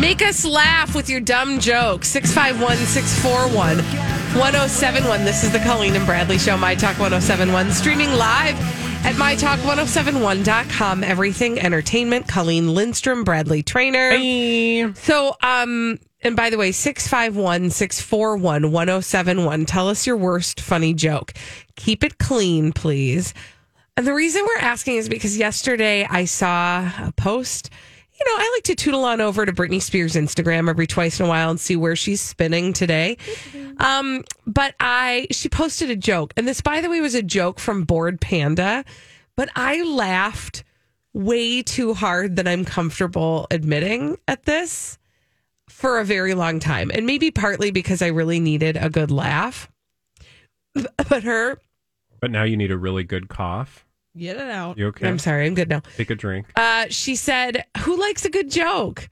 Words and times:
Make 0.00 0.20
us 0.20 0.44
laugh 0.44 0.94
with 0.94 1.08
your 1.08 1.20
dumb 1.20 1.58
joke. 1.58 2.04
651 2.04 2.76
641 2.76 3.78
1071. 4.38 5.24
This 5.24 5.42
is 5.42 5.50
the 5.52 5.58
Colleen 5.60 5.96
and 5.96 6.04
Bradley 6.04 6.36
Show, 6.36 6.58
My 6.58 6.74
Talk 6.74 6.98
1071. 6.98 7.72
Streaming 7.72 8.12
live 8.12 8.54
at 9.06 9.14
MyTalk1071.com. 9.14 11.02
Everything 11.02 11.58
Entertainment. 11.58 12.28
Colleen 12.28 12.74
Lindstrom, 12.74 13.24
Bradley 13.24 13.62
Traynor. 13.62 14.10
Hey. 14.10 14.92
So, 14.92 15.34
um, 15.42 15.98
and 16.20 16.36
by 16.36 16.50
the 16.50 16.58
way, 16.58 16.72
651 16.72 17.70
641 17.70 18.70
1071. 18.70 19.64
Tell 19.64 19.88
us 19.88 20.06
your 20.06 20.18
worst 20.18 20.60
funny 20.60 20.92
joke. 20.92 21.32
Keep 21.76 22.04
it 22.04 22.18
clean, 22.18 22.70
please. 22.72 23.32
And 23.96 24.06
the 24.06 24.12
reason 24.12 24.44
we're 24.44 24.60
asking 24.60 24.96
is 24.96 25.08
because 25.08 25.38
yesterday 25.38 26.04
I 26.04 26.26
saw 26.26 26.80
a 26.98 27.12
post. 27.16 27.70
You 28.18 28.26
know, 28.26 28.38
I 28.42 28.52
like 28.56 28.64
to 28.64 28.74
tootle 28.74 29.04
on 29.04 29.20
over 29.20 29.44
to 29.44 29.52
Britney 29.52 29.80
Spears' 29.82 30.14
Instagram 30.14 30.70
every 30.70 30.86
twice 30.86 31.20
in 31.20 31.26
a 31.26 31.28
while 31.28 31.50
and 31.50 31.60
see 31.60 31.76
where 31.76 31.96
she's 31.96 32.20
spinning 32.20 32.72
today. 32.72 33.18
Um, 33.78 34.24
but 34.46 34.74
I, 34.80 35.26
she 35.30 35.48
posted 35.50 35.90
a 35.90 35.96
joke, 35.96 36.32
and 36.36 36.48
this, 36.48 36.62
by 36.62 36.80
the 36.80 36.88
way, 36.88 37.00
was 37.00 37.14
a 37.14 37.22
joke 37.22 37.58
from 37.58 37.84
Bored 37.84 38.20
Panda, 38.20 38.84
but 39.36 39.50
I 39.54 39.82
laughed 39.82 40.64
way 41.12 41.62
too 41.62 41.94
hard 41.94 42.36
that 42.36 42.46
I'm 42.46 42.64
comfortable 42.64 43.46
admitting 43.50 44.18
at 44.28 44.44
this 44.44 44.98
for 45.68 45.98
a 45.98 46.04
very 46.04 46.34
long 46.34 46.60
time. 46.60 46.90
And 46.92 47.06
maybe 47.06 47.30
partly 47.30 47.70
because 47.70 48.02
I 48.02 48.08
really 48.08 48.40
needed 48.40 48.76
a 48.76 48.90
good 48.90 49.10
laugh. 49.10 49.70
But 51.08 51.22
her, 51.22 51.58
But 52.20 52.30
now 52.30 52.42
you 52.42 52.56
need 52.56 52.70
a 52.70 52.76
really 52.76 53.02
good 53.04 53.28
cough. 53.28 53.85
Get 54.16 54.36
it 54.36 54.50
out. 54.50 54.78
You 54.78 54.86
okay? 54.88 55.06
I'm 55.08 55.18
sorry, 55.18 55.46
I'm 55.46 55.54
good 55.54 55.68
now. 55.68 55.82
Take 55.96 56.10
a 56.10 56.14
drink. 56.14 56.46
Uh, 56.56 56.86
she 56.90 57.16
said, 57.16 57.64
Who 57.80 57.98
likes 57.98 58.24
a 58.24 58.30
good 58.30 58.50
joke? 58.50 59.08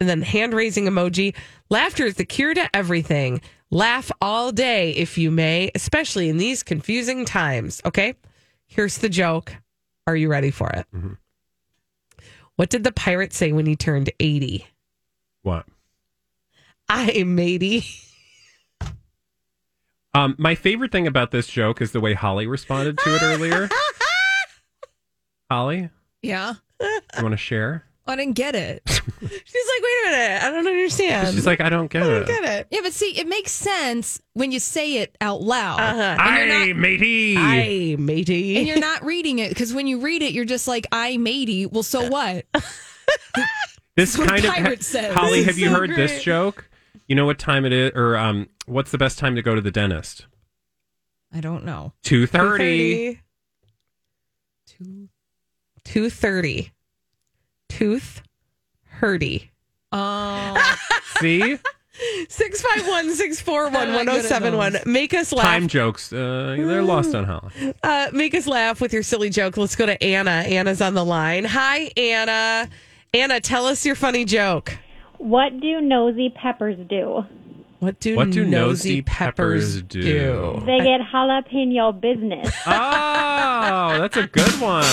And 0.00 0.08
then 0.08 0.22
hand 0.22 0.54
raising 0.54 0.84
emoji. 0.86 1.34
Laughter 1.70 2.04
is 2.04 2.14
the 2.16 2.24
cure 2.24 2.52
to 2.54 2.68
everything. 2.76 3.40
Laugh 3.70 4.10
all 4.20 4.52
day 4.52 4.90
if 4.92 5.16
you 5.18 5.30
may, 5.30 5.70
especially 5.74 6.28
in 6.28 6.36
these 6.36 6.62
confusing 6.62 7.24
times. 7.24 7.80
Okay. 7.84 8.14
Here's 8.66 8.98
the 8.98 9.08
joke. 9.08 9.56
Are 10.06 10.16
you 10.16 10.28
ready 10.28 10.50
for 10.50 10.68
it? 10.70 10.86
Mhm. 10.94 11.16
What 12.56 12.70
did 12.70 12.84
the 12.84 12.92
pirate 12.92 13.32
say 13.32 13.52
when 13.52 13.66
he 13.66 13.74
turned 13.76 14.10
80? 14.20 14.66
What? 15.42 15.66
I 16.88 17.22
matey. 17.24 17.84
Um, 20.16 20.36
my 20.38 20.54
favorite 20.54 20.92
thing 20.92 21.08
about 21.08 21.32
this 21.32 21.48
joke 21.48 21.82
is 21.82 21.90
the 21.90 22.00
way 22.00 22.14
Holly 22.14 22.46
responded 22.46 22.98
to 22.98 23.16
it 23.16 23.22
earlier. 23.22 23.68
Holly, 25.54 25.88
Yeah. 26.22 26.54
you 26.80 27.22
want 27.22 27.32
to 27.32 27.36
share? 27.36 27.84
I 28.06 28.16
didn't 28.16 28.34
get 28.34 28.54
it. 28.54 28.82
She's 28.88 29.00
like, 29.00 29.30
wait 29.82 30.06
a 30.06 30.10
minute. 30.10 30.42
I 30.42 30.50
don't 30.50 30.66
understand. 30.66 31.34
She's 31.34 31.46
like, 31.46 31.60
I 31.60 31.70
don't 31.70 31.90
get 31.90 32.02
I 32.02 32.06
don't 32.06 32.22
it. 32.22 32.26
get 32.26 32.44
it. 32.44 32.66
Yeah, 32.70 32.80
but 32.82 32.92
see, 32.92 33.16
it 33.18 33.26
makes 33.28 33.50
sense 33.52 34.20
when 34.34 34.50
you 34.52 34.58
say 34.58 34.96
it 34.98 35.16
out 35.20 35.40
loud. 35.42 35.78
Uh-huh. 35.80 36.16
And 36.20 36.48
you're 36.48 36.56
Aye, 36.58 36.66
not- 36.72 36.76
matey. 36.76 37.36
I 37.38 37.96
matey. 37.98 38.58
And 38.58 38.66
you're 38.66 38.78
not 38.80 39.04
reading 39.04 39.38
it 39.38 39.48
because 39.50 39.72
when 39.72 39.86
you 39.86 40.00
read 40.00 40.22
it, 40.22 40.32
you're 40.32 40.44
just 40.44 40.66
like, 40.68 40.86
I 40.92 41.16
matey. 41.18 41.64
Well, 41.66 41.82
so 41.84 42.08
what? 42.08 42.44
this 43.96 44.18
what 44.18 44.28
kind 44.28 44.44
of 44.44 44.50
pirate 44.52 44.82
says. 44.82 45.14
Holly, 45.14 45.38
This 45.38 45.46
have 45.46 45.54
is 45.54 45.60
you 45.60 45.68
so 45.68 45.74
heard 45.76 45.90
this 45.90 46.10
great. 46.12 46.22
joke? 46.22 46.68
You 47.06 47.14
know 47.14 47.26
what 47.26 47.38
time 47.38 47.64
it 47.64 47.72
is, 47.72 47.92
or 47.94 48.16
um, 48.16 48.48
what's 48.66 48.90
the 48.90 48.98
best 48.98 49.18
time 49.18 49.34
to 49.36 49.42
go 49.42 49.54
to 49.54 49.60
the 49.62 49.70
dentist? 49.70 50.26
I 51.32 51.40
don't 51.40 51.64
know. 51.64 51.92
Two 52.02 52.26
thirty. 52.26 53.20
230. 55.84 56.62
230. 56.62 56.70
Tooth 57.68 58.22
hurdy. 58.86 59.50
Oh, 59.90 60.76
See, 61.20 61.56
651 62.28 63.14
641 63.14 63.76
I'm 63.82 63.92
not 64.06 64.06
1071. 64.14 64.78
Make 64.86 65.14
us 65.14 65.32
laugh. 65.32 65.44
time 65.44 65.68
jokes. 65.68 66.12
Uh, 66.12 66.54
they're 66.58 66.82
lost 66.82 67.14
on 67.14 67.24
Holly. 67.24 67.74
Uh, 67.82 68.08
make 68.12 68.34
us 68.34 68.46
laugh 68.46 68.80
with 68.80 68.92
your 68.92 69.02
silly 69.02 69.30
joke. 69.30 69.56
Let's 69.56 69.76
go 69.76 69.86
to 69.86 70.02
Anna. 70.02 70.30
Anna's 70.30 70.80
on 70.80 70.94
the 70.94 71.04
line. 71.04 71.44
Hi, 71.44 71.90
Anna. 71.96 72.68
Anna, 73.12 73.40
tell 73.40 73.66
us 73.66 73.86
your 73.86 73.94
funny 73.94 74.24
joke. 74.24 74.76
What 75.18 75.60
do 75.60 75.80
nosy 75.80 76.30
peppers 76.30 76.76
do? 76.88 77.24
What 77.78 78.00
do, 78.00 78.16
What 78.16 78.30
do 78.30 78.44
nosy 78.44 78.50
nosy 78.50 79.02
peppers, 79.02 79.80
peppers 79.80 79.82
do? 79.82 80.02
do? 80.02 80.62
They 80.66 80.78
get 80.78 81.00
jalapeno 81.12 81.98
business. 82.00 82.52
Oh, 82.66 83.98
that's 83.98 84.16
a 84.16 84.26
good 84.26 84.60
one. 84.60 84.84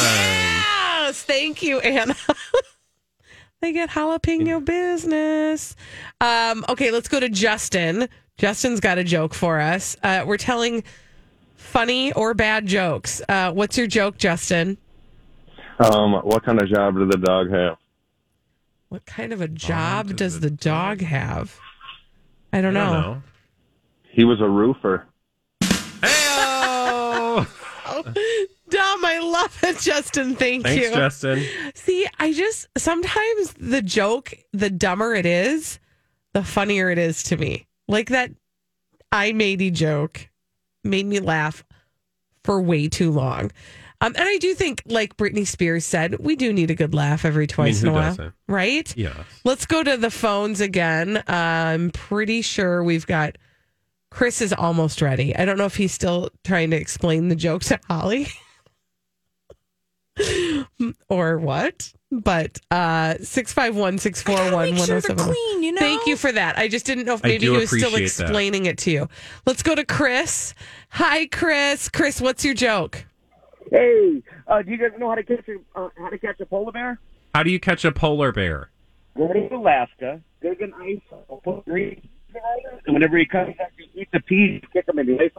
Yes, 1.03 1.23
thank 1.23 1.63
you, 1.63 1.79
Anna. 1.79 2.15
they 3.59 3.73
get 3.73 3.89
jalapeno 3.89 4.63
business. 4.63 5.75
Um, 6.21 6.63
okay, 6.69 6.91
let's 6.91 7.07
go 7.07 7.19
to 7.19 7.27
Justin. 7.27 8.07
Justin's 8.37 8.79
got 8.79 8.99
a 8.99 9.03
joke 9.03 9.33
for 9.33 9.59
us. 9.59 9.97
Uh, 10.03 10.23
we're 10.27 10.37
telling 10.37 10.83
funny 11.55 12.13
or 12.13 12.35
bad 12.35 12.67
jokes. 12.67 13.19
Uh, 13.27 13.51
what's 13.51 13.79
your 13.79 13.87
joke, 13.87 14.19
Justin? 14.19 14.77
Um, 15.79 16.13
what 16.23 16.45
kind 16.45 16.61
of 16.61 16.69
job 16.69 16.95
does 16.95 17.09
the 17.09 17.17
dog 17.17 17.49
have? 17.49 17.77
What 18.89 19.03
kind 19.07 19.33
of 19.33 19.41
a 19.41 19.47
job 19.47 20.09
does 20.09 20.15
does 20.17 20.39
the 20.39 20.49
the 20.49 20.55
dog 20.55 21.01
have? 21.01 21.57
I 22.53 22.61
don't 22.61 22.77
I 22.77 22.79
know. 22.79 22.93
don't 22.93 23.01
know. 23.01 23.23
He 24.11 24.23
was 24.23 24.39
a 24.39 24.47
roofer. 24.47 25.07
Hey-o! 25.61 27.47
I 29.21 29.23
love 29.23 29.59
it, 29.63 29.79
Justin. 29.79 30.35
Thank 30.35 30.63
Thanks, 30.63 30.83
you. 30.83 30.93
Justin. 30.93 31.43
See, 31.75 32.07
I 32.19 32.33
just 32.33 32.67
sometimes 32.77 33.53
the 33.59 33.81
joke, 33.81 34.33
the 34.51 34.69
dumber 34.69 35.13
it 35.13 35.25
is, 35.25 35.79
the 36.33 36.43
funnier 36.43 36.89
it 36.89 36.97
is 36.97 37.23
to 37.23 37.37
me. 37.37 37.67
Like 37.87 38.09
that 38.09 38.31
I 39.11 39.31
matey 39.33 39.69
joke 39.71 40.29
made 40.83 41.05
me 41.05 41.19
laugh 41.19 41.63
for 42.43 42.61
way 42.61 42.87
too 42.87 43.11
long. 43.11 43.51
Um, 44.03 44.15
and 44.17 44.27
I 44.27 44.37
do 44.37 44.55
think, 44.55 44.81
like 44.87 45.15
Britney 45.15 45.45
Spears 45.45 45.85
said, 45.85 46.17
we 46.19 46.35
do 46.35 46.51
need 46.51 46.71
a 46.71 46.75
good 46.75 46.95
laugh 46.95 47.23
every 47.23 47.45
twice 47.45 47.81
who 47.81 47.87
in 47.87 47.93
a 47.93 47.95
while. 47.95 48.09
doesn't? 48.09 48.33
Right? 48.47 48.97
Yeah. 48.97 49.25
Let's 49.43 49.67
go 49.67 49.83
to 49.83 49.95
the 49.95 50.09
phones 50.09 50.59
again. 50.59 51.17
Uh, 51.17 51.23
I'm 51.27 51.91
pretty 51.91 52.41
sure 52.41 52.83
we've 52.83 53.05
got 53.05 53.37
Chris 54.09 54.41
is 54.41 54.53
almost 54.53 55.03
ready. 55.03 55.35
I 55.35 55.45
don't 55.45 55.59
know 55.59 55.65
if 55.65 55.75
he's 55.75 55.93
still 55.93 56.31
trying 56.43 56.71
to 56.71 56.77
explain 56.77 57.27
the 57.27 57.35
joke 57.35 57.61
to 57.65 57.79
Holly 57.87 58.27
or 61.09 61.37
what, 61.37 61.93
but 62.11 62.59
uh 62.69 63.15
651 63.21 63.97
641 63.97 64.75
make 64.75 64.85
sure 64.85 65.01
they're 65.01 65.15
clean, 65.15 65.63
you 65.63 65.71
know? 65.71 65.79
Thank 65.79 66.05
you 66.07 66.17
for 66.17 66.31
that. 66.31 66.57
I 66.57 66.67
just 66.67 66.85
didn't 66.85 67.05
know 67.05 67.13
if 67.13 67.25
I 67.25 67.29
maybe 67.29 67.45
do 67.45 67.53
he 67.53 67.59
was 67.59 67.69
still 67.69 67.89
appreciate 67.89 68.11
that. 68.17 68.23
explaining 68.23 68.65
it 68.65 68.77
to 68.79 68.91
you. 68.91 69.09
Let's 69.45 69.63
go 69.63 69.75
to 69.75 69.85
Chris. 69.85 70.53
Hi, 70.91 71.27
Chris. 71.27 71.89
Chris, 71.89 72.19
what's 72.21 72.43
your 72.43 72.53
joke? 72.53 73.05
Hey, 73.69 74.21
uh, 74.47 74.61
do 74.61 74.71
you 74.71 74.77
guys 74.77 74.91
know 74.99 75.09
how 75.09 75.15
to 75.15 75.23
catch 75.23 75.47
a 75.47 75.79
uh, 75.79 75.89
how 75.97 76.09
to 76.09 76.17
catch 76.17 76.39
a 76.41 76.45
polar 76.45 76.71
bear? 76.73 76.99
How 77.33 77.43
do 77.43 77.51
you 77.51 77.59
catch 77.59 77.85
a 77.85 77.91
polar 77.91 78.31
bear? 78.33 78.69
Go 79.15 79.31
to 79.31 79.55
Alaska, 79.55 80.21
go 80.41 80.53
get 80.55 80.69
an 80.69 80.73
ice, 80.81 80.99
put 81.43 81.65
green, 81.65 82.01
and 82.85 82.93
whenever 82.93 83.17
he 83.17 83.25
comes 83.25 83.55
back, 83.57 83.71
you 83.77 83.85
eat 84.01 84.09
the 84.11 84.19
peas, 84.21 84.61
kick 84.73 84.87
him 84.87 84.99
in 84.99 85.07
the 85.07 85.19
ice. 85.19 85.31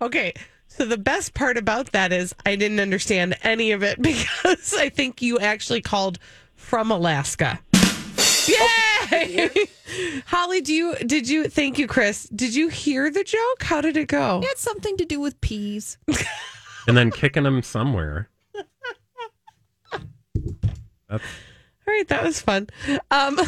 Okay. 0.00 0.34
So 0.76 0.84
the 0.84 0.98
best 0.98 1.32
part 1.32 1.56
about 1.56 1.92
that 1.92 2.12
is 2.12 2.34
I 2.44 2.54
didn't 2.54 2.80
understand 2.80 3.36
any 3.42 3.72
of 3.72 3.82
it 3.82 4.00
because 4.02 4.74
I 4.74 4.90
think 4.90 5.22
you 5.22 5.38
actually 5.38 5.80
called 5.80 6.18
from 6.54 6.90
Alaska. 6.90 7.58
Yeah. 8.46 9.48
Holly, 10.26 10.60
do 10.60 10.74
you 10.74 10.94
did 10.96 11.28
you 11.28 11.48
thank 11.48 11.78
you, 11.78 11.86
Chris? 11.86 12.24
Did 12.28 12.54
you 12.54 12.68
hear 12.68 13.10
the 13.10 13.24
joke? 13.24 13.62
How 13.62 13.80
did 13.80 13.96
it 13.96 14.08
go? 14.08 14.40
It 14.40 14.48
had 14.48 14.58
something 14.58 14.96
to 14.98 15.04
do 15.04 15.18
with 15.20 15.40
peas. 15.40 15.96
and 16.86 16.96
then 16.96 17.10
kicking 17.10 17.44
them 17.44 17.62
somewhere. 17.62 18.28
That's, 21.08 21.24
All 21.86 21.94
right, 21.94 22.08
that 22.08 22.22
was 22.22 22.40
fun. 22.40 22.68
Um 23.10 23.38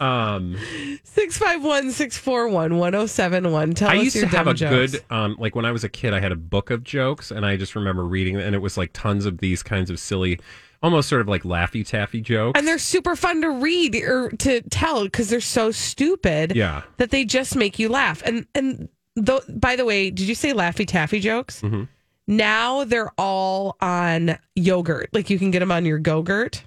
um, 0.00 0.56
651 1.04 1.90
641 1.92 2.76
1071. 2.78 3.74
Tell 3.74 3.88
I 3.90 3.96
us 3.98 4.04
used 4.04 4.16
your 4.16 4.28
to 4.28 4.36
have 4.36 4.46
a 4.46 4.54
jokes. 4.54 4.92
good, 4.92 5.04
um, 5.10 5.36
like 5.38 5.54
when 5.54 5.64
I 5.64 5.72
was 5.72 5.84
a 5.84 5.88
kid, 5.88 6.12
I 6.14 6.20
had 6.20 6.32
a 6.32 6.36
book 6.36 6.70
of 6.70 6.82
jokes, 6.84 7.30
and 7.30 7.44
I 7.46 7.56
just 7.56 7.74
remember 7.76 8.04
reading, 8.04 8.36
and 8.36 8.54
it 8.54 8.58
was 8.60 8.76
like 8.76 8.90
tons 8.92 9.26
of 9.26 9.38
these 9.38 9.62
kinds 9.62 9.90
of 9.90 9.98
silly, 9.98 10.40
almost 10.82 11.08
sort 11.08 11.20
of 11.20 11.28
like 11.28 11.42
laffy 11.42 11.86
taffy 11.86 12.20
jokes. 12.20 12.58
And 12.58 12.66
they're 12.66 12.78
super 12.78 13.16
fun 13.16 13.40
to 13.42 13.50
read 13.50 13.94
or 13.96 14.30
to 14.30 14.60
tell 14.62 15.04
because 15.04 15.30
they're 15.30 15.40
so 15.40 15.70
stupid 15.70 16.54
yeah, 16.56 16.82
that 16.98 17.10
they 17.10 17.24
just 17.24 17.56
make 17.56 17.78
you 17.78 17.88
laugh. 17.88 18.22
And 18.24 18.46
and 18.54 18.88
though, 19.16 19.40
by 19.48 19.76
the 19.76 19.84
way, 19.84 20.10
did 20.10 20.26
you 20.28 20.34
say 20.34 20.52
Laffy 20.52 20.86
Taffy 20.86 21.20
jokes? 21.20 21.60
Mhm. 21.62 21.88
Now 22.26 22.84
they're 22.84 23.12
all 23.18 23.76
on 23.80 24.38
yogurt. 24.54 25.10
Like 25.12 25.28
you 25.30 25.38
can 25.38 25.50
get 25.50 25.58
them 25.60 25.70
on 25.70 25.84
your 25.84 25.98
Go-Gurt. 25.98 26.64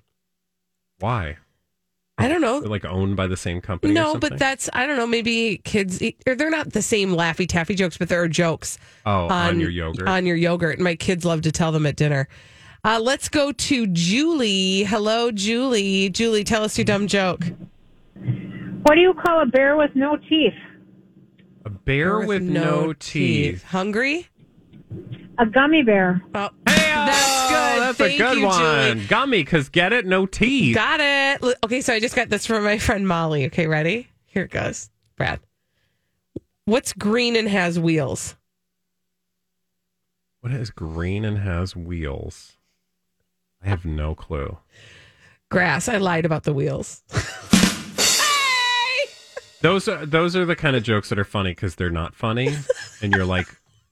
why? 1.00 1.38
I 2.18 2.28
don't 2.28 2.42
know. 2.42 2.60
They're 2.60 2.69
like 2.69 2.86
owned 2.86 3.16
by 3.16 3.28
the 3.28 3.38
same 3.38 3.62
company. 3.62 3.94
No, 3.94 4.14
something? 4.14 4.30
but 4.31 4.40
that's 4.40 4.69
I 4.74 4.88
don't 4.88 4.98
know. 4.98 5.06
Maybe 5.06 5.60
kids 5.64 6.02
or 6.25 6.36
they're 6.36 6.50
not 6.50 6.74
the 6.74 6.81
same 6.81 7.12
Laffy 7.12 7.48
Taffy 7.48 7.75
jokes, 7.75 7.98
but 7.98 8.10
there 8.10 8.22
are 8.22 8.28
jokes 8.28 8.80
oh, 9.06 9.28
on, 9.28 9.60
your 9.60 9.69
yogurt. 9.69 10.08
on 10.08 10.25
your 10.25 10.36
yogurt. 10.36 10.75
And 10.75 10.84
my 10.84 10.96
kids 10.96 11.25
love 11.25 11.42
to 11.42 11.52
tell 11.52 11.72
them 11.72 11.86
at 11.86 11.96
dinner. 11.96 12.28
Uh, 12.84 13.00
let's 13.02 13.30
go 13.30 13.52
to 13.52 13.88
Julie. 13.88 14.84
Hello, 14.84 15.31
Julie. 15.31 16.10
Julie, 16.10 16.44
tell 16.44 16.64
us 16.64 16.78
your 16.78 16.86
dumb 16.86 17.08
joke. 17.08 17.44
What 18.84 18.96
do 18.96 19.02
you 19.02 19.13
call 19.13 19.42
a 19.42 19.46
bear 19.46 19.75
with 19.75 19.92
no 19.96 20.18
teeth? 20.18 20.54
a 21.68 21.70
bear 21.70 22.22
with, 22.22 22.42
no, 22.42 22.94
teeth. 22.94 23.63
Hungry? 23.66 24.30
A 25.39 25.45
gummy 25.45 25.84
bear. 25.84 26.22
Oh, 26.34 26.50
Hey, 26.68 26.94
That's 26.94 27.50
good. 27.50 27.81
That's 27.81 27.98
Thank 27.98 28.13
a 28.19 28.24
good 28.24 28.38
you, 28.39 28.45
one. 28.45 28.60
Julie. 28.98 29.06
Gummy, 29.07 29.44
because 29.44 29.69
get 29.69 29.94
it, 29.94 30.06
no 30.06 30.25
teeth. 30.25 30.75
got 30.75 31.00
it. 31.00 31.56
Okay, 31.63 31.81
so 31.81 31.94
I 31.94 32.00
just 32.00 32.16
got 32.16 32.30
this 32.30 32.45
from 32.45 32.63
my 32.63 32.78
friend 32.78 33.07
Molly. 33.07 33.45
Okay, 33.45 33.68
ready? 33.68 34.07
Here 34.25 34.44
it 34.44 34.51
goes. 34.51 34.89
Brad. 35.16 35.39
What's 36.66 36.92
green 36.94 37.36
and 37.36 37.48
has 37.48 37.80
wheels? 37.80 38.36
what 40.42 40.51
is 40.54 40.69
green 40.69 41.25
and 41.25 41.39
has 41.39 41.75
wheels? 41.75 42.54
I 43.63 43.68
have 43.69 43.84
no 43.86 44.16
clue. 44.16 44.57
Grass. 45.50 45.89
I 45.89 45.98
lied 45.98 46.25
about 46.25 46.44
the 46.44 46.54
wheels. 46.54 47.04
Hey! 47.98 49.10
Those 49.62 49.88
are 49.88 50.06
those 50.06 50.36
are 50.36 50.45
the 50.45 50.56
kind 50.56 50.75
of 50.75 50.84
jokes 50.84 51.10
that 51.10 51.19
are 51.19 51.25
funny 51.25 51.51
because 51.51 51.75
they're 51.75 51.89
not 51.89 52.16
funny, 52.16 52.56
and 53.01 53.12
you're 53.13 53.25
like, 53.25 53.48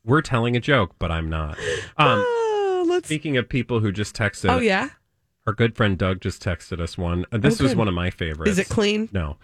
we're 0.06 0.22
telling 0.22 0.56
a 0.56 0.60
joke, 0.60 0.96
but 1.00 1.12
I'm 1.12 1.30
not. 1.30 1.58
Um, 1.98 2.24
Oh, 2.28 2.86
let's. 2.88 3.08
speaking 3.08 3.38
of 3.38 3.50
people 3.50 3.80
who 3.80 3.92
just 3.92 4.16
texted, 4.16 4.50
Oh 4.52 4.60
yeah. 4.60 4.90
our 5.48 5.54
good 5.54 5.76
friend 5.76 5.98
Doug 5.98 6.22
just 6.22 6.44
texted 6.44 6.80
us 6.80 6.98
one. 6.98 7.26
Uh, 7.32 7.38
this 7.40 7.60
Oh, 7.60 7.64
was 7.64 7.76
one 7.76 7.88
of 7.88 7.94
my 7.94 8.10
favorites. 8.10 8.52
Is 8.52 8.60
it 8.60 8.70
clean? 8.70 9.10
No. 9.12 9.38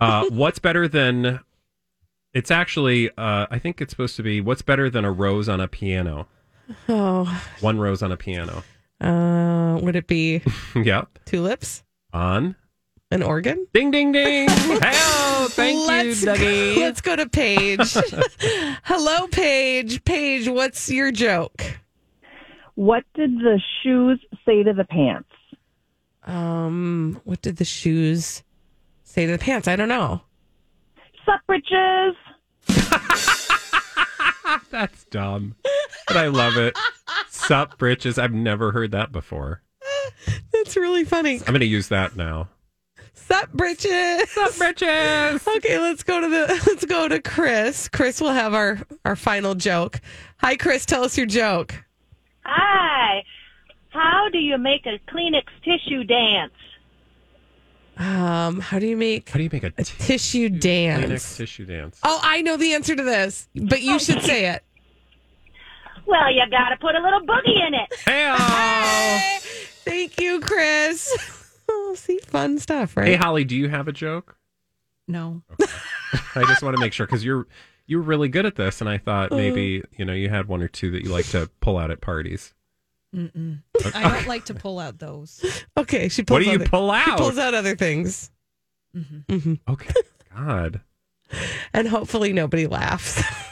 Uh, 0.00 0.26
what's 0.30 0.58
better 0.58 0.88
than? 0.88 1.40
It's 2.34 2.50
actually, 2.50 3.10
uh, 3.16 3.46
I 3.50 3.58
think 3.58 3.80
it's 3.80 3.90
supposed 3.90 4.16
to 4.16 4.22
be. 4.22 4.40
What's 4.40 4.62
better 4.62 4.90
than 4.90 5.04
a 5.04 5.10
rose 5.10 5.48
on 5.48 5.60
a 5.60 5.68
piano? 5.68 6.26
Oh, 6.88 7.42
One 7.60 7.78
rose 7.78 8.02
on 8.02 8.12
a 8.12 8.16
piano. 8.16 8.62
uh, 9.00 9.78
would 9.82 9.96
it 9.96 10.06
be 10.06 10.42
yep. 10.74 11.18
tulips? 11.24 11.82
On. 12.12 12.54
An 13.10 13.22
organ? 13.22 13.66
Ding 13.72 13.90
ding 13.90 14.12
ding. 14.12 14.48
Hell, 14.50 15.48
thank 15.48 15.88
let's 15.88 16.22
you, 16.22 16.28
Dougie. 16.28 16.74
Go, 16.74 16.80
let's 16.82 17.00
go 17.00 17.16
to 17.16 17.26
Paige. 17.26 17.96
Hello, 18.84 19.26
Paige. 19.28 20.04
Paige, 20.04 20.48
what's 20.48 20.90
your 20.90 21.10
joke? 21.10 21.78
What 22.74 23.04
did 23.14 23.38
the 23.38 23.58
shoes 23.82 24.22
say 24.44 24.62
to 24.62 24.74
the 24.74 24.84
pants? 24.84 25.30
Um, 26.24 27.18
what 27.24 27.40
did 27.40 27.56
the 27.56 27.64
shoes 27.64 28.42
say 29.04 29.24
to 29.24 29.32
the 29.32 29.38
pants? 29.38 29.68
I 29.68 29.76
don't 29.76 29.88
know. 29.88 30.20
Sup, 31.24 31.40
britches? 31.46 32.14
That's 34.70 35.04
dumb, 35.04 35.56
but 36.06 36.18
I 36.18 36.26
love 36.26 36.58
it. 36.58 36.76
Sup, 37.30 37.78
britches. 37.78 38.18
I've 38.18 38.34
never 38.34 38.70
heard 38.70 38.90
that 38.90 39.12
before. 39.12 39.62
That's 40.52 40.76
really 40.76 41.04
funny. 41.04 41.38
I'm 41.38 41.46
going 41.46 41.60
to 41.60 41.66
use 41.66 41.88
that 41.88 42.14
now. 42.14 42.48
Sup, 43.26 43.52
britches. 43.52 44.30
Sup, 44.30 44.56
britches. 44.56 45.46
Okay, 45.58 45.78
let's 45.78 46.02
go 46.02 46.20
to 46.20 46.28
the 46.28 46.46
let's 46.66 46.84
go 46.84 47.08
to 47.08 47.20
Chris. 47.20 47.88
Chris 47.88 48.20
will 48.20 48.32
have 48.32 48.54
our 48.54 48.78
our 49.04 49.16
final 49.16 49.54
joke. 49.54 50.00
Hi, 50.38 50.56
Chris. 50.56 50.86
Tell 50.86 51.02
us 51.04 51.16
your 51.16 51.26
joke. 51.26 51.74
Hi. 52.44 53.24
How 53.90 54.28
do 54.30 54.38
you 54.38 54.56
make 54.58 54.86
a 54.86 54.98
Kleenex 55.10 55.44
tissue 55.64 56.04
dance? 56.04 56.52
Um, 57.96 58.60
how 58.60 58.78
do 58.78 58.86
you 58.86 58.96
make 58.96 59.28
How 59.28 59.38
do 59.38 59.42
you 59.42 59.50
make 59.52 59.64
a 59.64 59.72
a 59.76 59.84
tissue 59.84 60.48
Kleenex 60.48 60.60
dance? 60.60 61.04
Kleenex 61.06 61.36
tissue 61.36 61.64
dance? 61.66 61.98
Oh, 62.04 62.20
I 62.22 62.42
know 62.42 62.56
the 62.56 62.74
answer 62.74 62.94
to 62.94 63.02
this, 63.02 63.48
but 63.54 63.82
you 63.82 63.98
should 63.98 64.22
say 64.22 64.46
it. 64.50 64.62
Well, 66.06 66.32
you 66.32 66.40
gotta 66.50 66.78
put 66.80 66.94
a 66.94 67.02
little 67.02 67.20
boogie 67.20 67.66
in 67.66 67.74
it. 67.74 67.92
Hey, 68.06 69.38
Thank 69.84 70.18
you, 70.18 70.40
Chris. 70.40 71.37
Oh, 71.90 71.94
see, 71.94 72.18
fun 72.18 72.58
stuff, 72.58 72.96
right? 72.96 73.06
hey, 73.08 73.14
Holly, 73.16 73.44
do 73.44 73.56
you 73.56 73.68
have 73.68 73.88
a 73.88 73.92
joke? 73.92 74.36
No. 75.06 75.42
I 76.34 76.44
just 76.44 76.62
want 76.62 76.76
to 76.76 76.80
make 76.80 76.92
sure 76.92 77.06
because 77.06 77.24
you're 77.24 77.46
you're 77.86 78.02
really 78.02 78.28
good 78.28 78.44
at 78.44 78.56
this, 78.56 78.80
and 78.82 78.90
I 78.90 78.98
thought 78.98 79.30
maybe 79.30 79.82
you 79.96 80.04
know 80.04 80.12
you 80.12 80.28
had 80.28 80.48
one 80.48 80.62
or 80.62 80.68
two 80.68 80.90
that 80.90 81.02
you 81.02 81.10
like 81.10 81.26
to 81.28 81.48
pull 81.60 81.78
out 81.78 81.90
at 81.90 82.00
parties. 82.02 82.52
Mm-mm. 83.16 83.62
I 83.94 84.02
don't 84.02 84.26
like 84.28 84.44
to 84.46 84.54
pull 84.54 84.78
out 84.78 84.98
those. 84.98 85.42
Okay, 85.78 86.08
she 86.10 86.22
pulls 86.22 86.36
What 86.40 86.44
do 86.44 86.50
you 86.50 86.56
other- 86.56 86.68
pull 86.68 86.92
She 86.92 87.10
out? 87.10 87.18
pulls 87.18 87.38
out 87.38 87.54
other 87.54 87.74
things. 87.74 88.30
hmm 88.92 89.54
Okay, 89.68 89.94
God. 90.34 90.80
And 91.74 91.86
hopefully 91.88 92.32
nobody 92.32 92.66
laughs. 92.66 93.22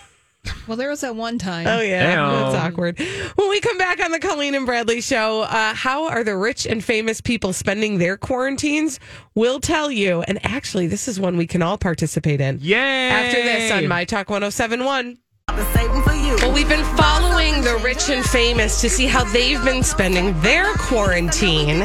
Well, 0.66 0.76
there 0.76 0.90
was 0.90 1.00
that 1.02 1.14
one 1.14 1.38
time. 1.38 1.66
Oh 1.66 1.80
yeah, 1.80 2.16
Heyo. 2.16 2.52
that's 2.52 2.54
awkward. 2.56 2.98
When 3.36 3.48
we 3.48 3.60
come 3.60 3.78
back 3.78 4.04
on 4.04 4.10
the 4.10 4.18
Colleen 4.18 4.54
and 4.54 4.66
Bradley 4.66 5.00
show, 5.00 5.42
uh, 5.42 5.74
how 5.74 6.08
are 6.08 6.24
the 6.24 6.36
rich 6.36 6.66
and 6.66 6.82
famous 6.82 7.20
people 7.20 7.52
spending 7.52 7.98
their 7.98 8.16
quarantines? 8.16 8.98
We'll 9.34 9.60
tell 9.60 9.90
you. 9.90 10.22
And 10.22 10.44
actually, 10.44 10.86
this 10.86 11.08
is 11.08 11.20
one 11.20 11.36
we 11.36 11.46
can 11.46 11.62
all 11.62 11.78
participate 11.78 12.40
in. 12.40 12.58
Yay! 12.60 13.08
After 13.08 13.42
this 13.42 13.70
on 13.70 13.86
My 13.88 14.04
Talk 14.04 14.28
1071. 14.30 15.18
Well, 15.48 16.52
we've 16.52 16.68
been 16.68 16.84
following 16.96 17.62
the 17.62 17.80
rich 17.82 18.10
and 18.10 18.24
famous 18.24 18.80
to 18.80 18.90
see 18.90 19.06
how 19.06 19.24
they've 19.32 19.62
been 19.64 19.82
spending 19.82 20.38
their 20.40 20.74
quarantine. 20.74 21.80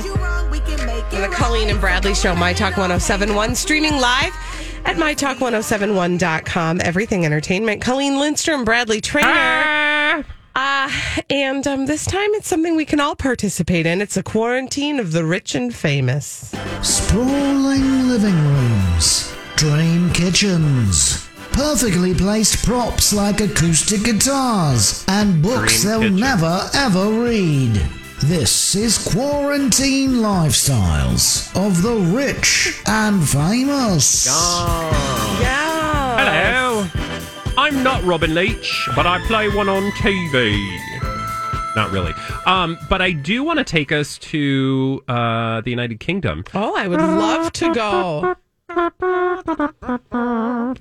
The 1.11 1.29
Colleen 1.31 1.69
and 1.69 1.79
Bradley 1.79 2.15
Show, 2.15 2.35
My 2.35 2.53
Talk 2.53 2.77
1071, 2.77 3.55
streaming 3.55 3.97
live 3.99 4.33
at 4.85 4.97
MyTalk1071.com. 4.97 6.81
Everything 6.83 7.25
Entertainment. 7.25 7.81
Colleen 7.81 8.19
Lindstrom, 8.19 8.63
Bradley 8.65 9.01
Traynor. 9.01 10.25
Uh, 10.53 10.91
and 11.29 11.65
um, 11.65 11.85
this 11.85 12.05
time 12.05 12.29
it's 12.33 12.47
something 12.47 12.75
we 12.75 12.83
can 12.85 12.99
all 12.99 13.15
participate 13.15 13.85
in. 13.85 14.01
It's 14.01 14.17
a 14.17 14.23
quarantine 14.23 14.99
of 14.99 15.13
the 15.13 15.23
rich 15.23 15.55
and 15.55 15.73
famous. 15.73 16.53
Sprawling 16.81 18.09
living 18.09 18.37
rooms, 18.37 19.33
dream 19.55 20.11
kitchens, 20.11 21.25
perfectly 21.53 22.13
placed 22.13 22.65
props 22.65 23.13
like 23.13 23.39
acoustic 23.39 24.03
guitars, 24.03 25.05
and 25.07 25.41
books 25.41 25.83
Dream 25.83 25.91
they'll 25.91 26.01
kitchen. 26.01 26.19
never 26.19 26.69
ever 26.73 27.09
read. 27.23 27.81
This 28.23 28.75
is 28.75 28.97
Quarantine 29.13 30.11
Lifestyles 30.21 31.49
of 31.55 31.81
the 31.81 31.95
Rich 31.95 32.81
and 32.87 33.27
Famous. 33.27 34.27
Yeah. 35.41 36.17
Hello. 36.19 36.87
I'm 37.57 37.83
not 37.83 38.03
Robin 38.03 38.35
Leach, 38.35 38.87
but 38.95 39.07
I 39.07 39.19
play 39.25 39.49
one 39.49 39.67
on 39.69 39.91
TV. 39.93 40.55
Not 41.75 41.91
really. 41.91 42.13
Um, 42.45 42.77
but 42.89 43.01
I 43.01 43.11
do 43.11 43.43
want 43.43 43.57
to 43.59 43.65
take 43.65 43.91
us 43.91 44.17
to 44.19 45.03
uh, 45.07 45.61
the 45.61 45.71
United 45.71 45.99
Kingdom 45.99 46.43
Oh, 46.53 46.75
I 46.75 46.87
would 46.87 47.01
love 47.01 47.51
to 47.53 47.73
go. 47.73 48.35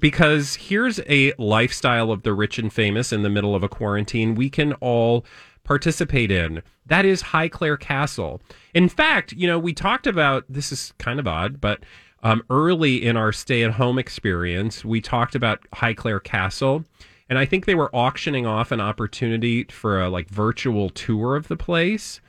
because 0.00 0.54
here's 0.56 1.00
a 1.08 1.32
lifestyle 1.38 2.12
of 2.12 2.22
the 2.22 2.32
rich 2.34 2.58
and 2.58 2.72
famous 2.72 3.12
in 3.12 3.22
the 3.22 3.30
middle 3.30 3.54
of 3.54 3.62
a 3.64 3.68
quarantine 3.68 4.34
we 4.34 4.48
can 4.50 4.74
all 4.74 5.24
participate 5.64 6.30
in. 6.30 6.62
That 6.86 7.04
is 7.04 7.22
Highclere 7.22 7.78
Castle. 7.78 8.40
In 8.74 8.88
fact, 8.88 9.32
you 9.32 9.46
know, 9.46 9.58
we 9.58 9.72
talked 9.72 10.06
about 10.06 10.44
this 10.48 10.72
is 10.72 10.92
kind 10.98 11.20
of 11.20 11.26
odd, 11.26 11.60
but 11.60 11.80
um, 12.22 12.42
early 12.50 13.04
in 13.04 13.16
our 13.16 13.32
stay 13.32 13.62
at 13.62 13.72
home 13.72 13.98
experience, 13.98 14.84
we 14.84 15.00
talked 15.00 15.34
about 15.34 15.60
Highclere 15.74 16.22
Castle. 16.22 16.84
And 17.28 17.38
I 17.38 17.46
think 17.46 17.64
they 17.64 17.76
were 17.76 17.94
auctioning 17.94 18.44
off 18.44 18.72
an 18.72 18.80
opportunity 18.80 19.64
for 19.64 20.00
a 20.00 20.10
like 20.10 20.28
virtual 20.28 20.90
tour 20.90 21.36
of 21.36 21.48
the 21.48 21.56
place 21.56 22.20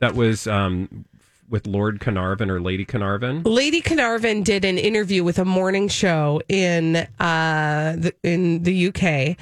that 0.00 0.14
was 0.14 0.46
um, 0.46 1.04
with 1.48 1.66
Lord 1.66 2.00
Carnarvon 2.00 2.50
or 2.50 2.60
Lady 2.60 2.84
Carnarvon. 2.84 3.42
Lady 3.44 3.80
Carnarvon 3.80 4.42
did 4.42 4.64
an 4.64 4.78
interview 4.78 5.24
with 5.24 5.38
a 5.38 5.44
morning 5.44 5.88
show 5.88 6.40
in 6.48 6.96
uh, 7.20 7.94
the, 7.96 8.14
in 8.22 8.64
the 8.64 8.88
UK 8.88 9.36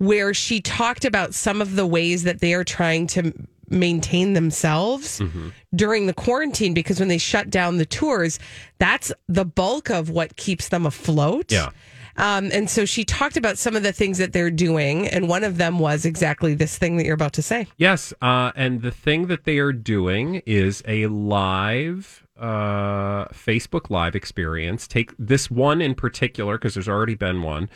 where 0.00 0.32
she 0.32 0.60
talked 0.60 1.04
about 1.04 1.34
some 1.34 1.60
of 1.60 1.76
the 1.76 1.86
ways 1.86 2.22
that 2.24 2.40
they 2.40 2.54
are 2.54 2.64
trying 2.64 3.06
to 3.06 3.32
maintain 3.68 4.32
themselves 4.32 5.20
Mm-hmm. 5.20 5.48
during 5.76 6.06
the 6.06 6.14
quarantine 6.14 6.72
because 6.74 6.98
when 6.98 7.08
they 7.08 7.18
shut 7.18 7.50
down 7.50 7.76
the 7.76 7.84
tours, 7.86 8.38
that's 8.78 9.12
the 9.28 9.44
bulk 9.44 9.90
of 9.90 10.08
what 10.10 10.36
keeps 10.36 10.68
them 10.70 10.86
afloat. 10.86 11.52
Yeah. 11.52 11.68
Um, 12.16 12.50
and 12.52 12.68
so 12.68 12.84
she 12.86 13.04
talked 13.04 13.36
about 13.36 13.58
some 13.58 13.76
of 13.76 13.82
the 13.82 13.92
things 13.92 14.18
that 14.18 14.32
they're 14.32 14.50
doing, 14.50 15.06
and 15.06 15.28
one 15.28 15.44
of 15.44 15.58
them 15.58 15.78
was 15.78 16.04
exactly 16.04 16.54
this 16.54 16.76
thing 16.76 16.96
that 16.96 17.04
you're 17.06 17.14
about 17.14 17.34
to 17.34 17.42
say. 17.42 17.66
Yes, 17.76 18.12
uh, 18.20 18.50
and 18.56 18.82
the 18.82 18.90
thing 18.90 19.28
that 19.28 19.44
they 19.44 19.58
are 19.58 19.72
doing 19.72 20.42
is 20.46 20.82
a 20.88 21.06
live 21.06 22.26
uh, 22.38 23.26
Facebook 23.26 23.90
Live 23.90 24.16
experience. 24.16 24.88
Take 24.88 25.12
this 25.18 25.50
one 25.50 25.80
in 25.82 25.94
particular 25.94 26.58
because 26.58 26.74
there's 26.74 26.88
already 26.88 27.14
been 27.14 27.42
one. 27.42 27.68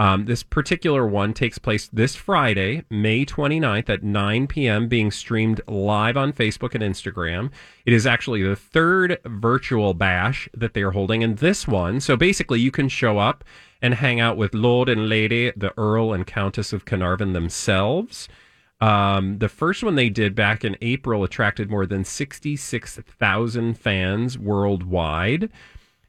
Um, 0.00 0.24
this 0.24 0.42
particular 0.42 1.06
one 1.06 1.34
takes 1.34 1.58
place 1.58 1.90
this 1.92 2.16
Friday, 2.16 2.84
May 2.88 3.26
29th 3.26 3.90
at 3.90 4.02
9 4.02 4.46
p.m., 4.46 4.88
being 4.88 5.10
streamed 5.10 5.60
live 5.68 6.16
on 6.16 6.32
Facebook 6.32 6.74
and 6.74 6.82
Instagram. 6.82 7.50
It 7.84 7.92
is 7.92 8.06
actually 8.06 8.42
the 8.42 8.56
third 8.56 9.18
virtual 9.26 9.92
bash 9.92 10.48
that 10.54 10.72
they 10.72 10.80
are 10.80 10.92
holding. 10.92 11.22
And 11.22 11.36
this 11.36 11.68
one, 11.68 12.00
so 12.00 12.16
basically, 12.16 12.60
you 12.60 12.70
can 12.70 12.88
show 12.88 13.18
up 13.18 13.44
and 13.82 13.92
hang 13.92 14.20
out 14.20 14.38
with 14.38 14.54
Lord 14.54 14.88
and 14.88 15.06
Lady, 15.06 15.52
the 15.54 15.78
Earl 15.78 16.14
and 16.14 16.26
Countess 16.26 16.72
of 16.72 16.86
Carnarvon 16.86 17.34
themselves. 17.34 18.26
Um, 18.80 19.36
the 19.36 19.50
first 19.50 19.84
one 19.84 19.96
they 19.96 20.08
did 20.08 20.34
back 20.34 20.64
in 20.64 20.78
April 20.80 21.24
attracted 21.24 21.70
more 21.70 21.84
than 21.84 22.04
66,000 22.06 23.74
fans 23.78 24.38
worldwide. 24.38 25.50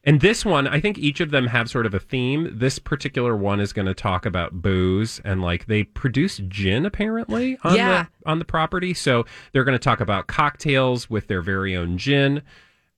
And 0.03 0.20
this 0.20 0.43
one, 0.43 0.67
I 0.67 0.79
think 0.79 0.98
each 0.98 1.20
of 1.20 1.29
them 1.29 1.46
have 1.48 1.70
sort 1.70 1.86
of 1.86 1.93
a 1.93 2.00
theme. 2.00 2.50
This 2.51 2.79
particular 2.79 3.36
one 3.36 3.60
is 3.60 3.72
going 3.72 3.86
to 3.86 3.93
talk 3.93 4.25
about 4.25 4.53
booze 4.62 5.22
and 5.24 5.41
like 5.43 5.67
they 5.67 5.84
produce 5.84 6.38
gin 6.48 6.86
apparently 6.88 7.58
on 7.63 7.75
Yeah. 7.75 8.05
the 8.24 8.29
on 8.29 8.39
the 8.39 8.46
property. 8.46 8.96
So 8.96 9.25
they're 9.53 9.63
going 9.63 9.77
to 9.77 9.84
talk 9.84 10.00
about 10.00 10.25
cocktails 10.27 11.08
with 11.10 11.27
their 11.27 11.41
very 11.43 11.75
own 11.75 11.98
gin. 12.00 12.41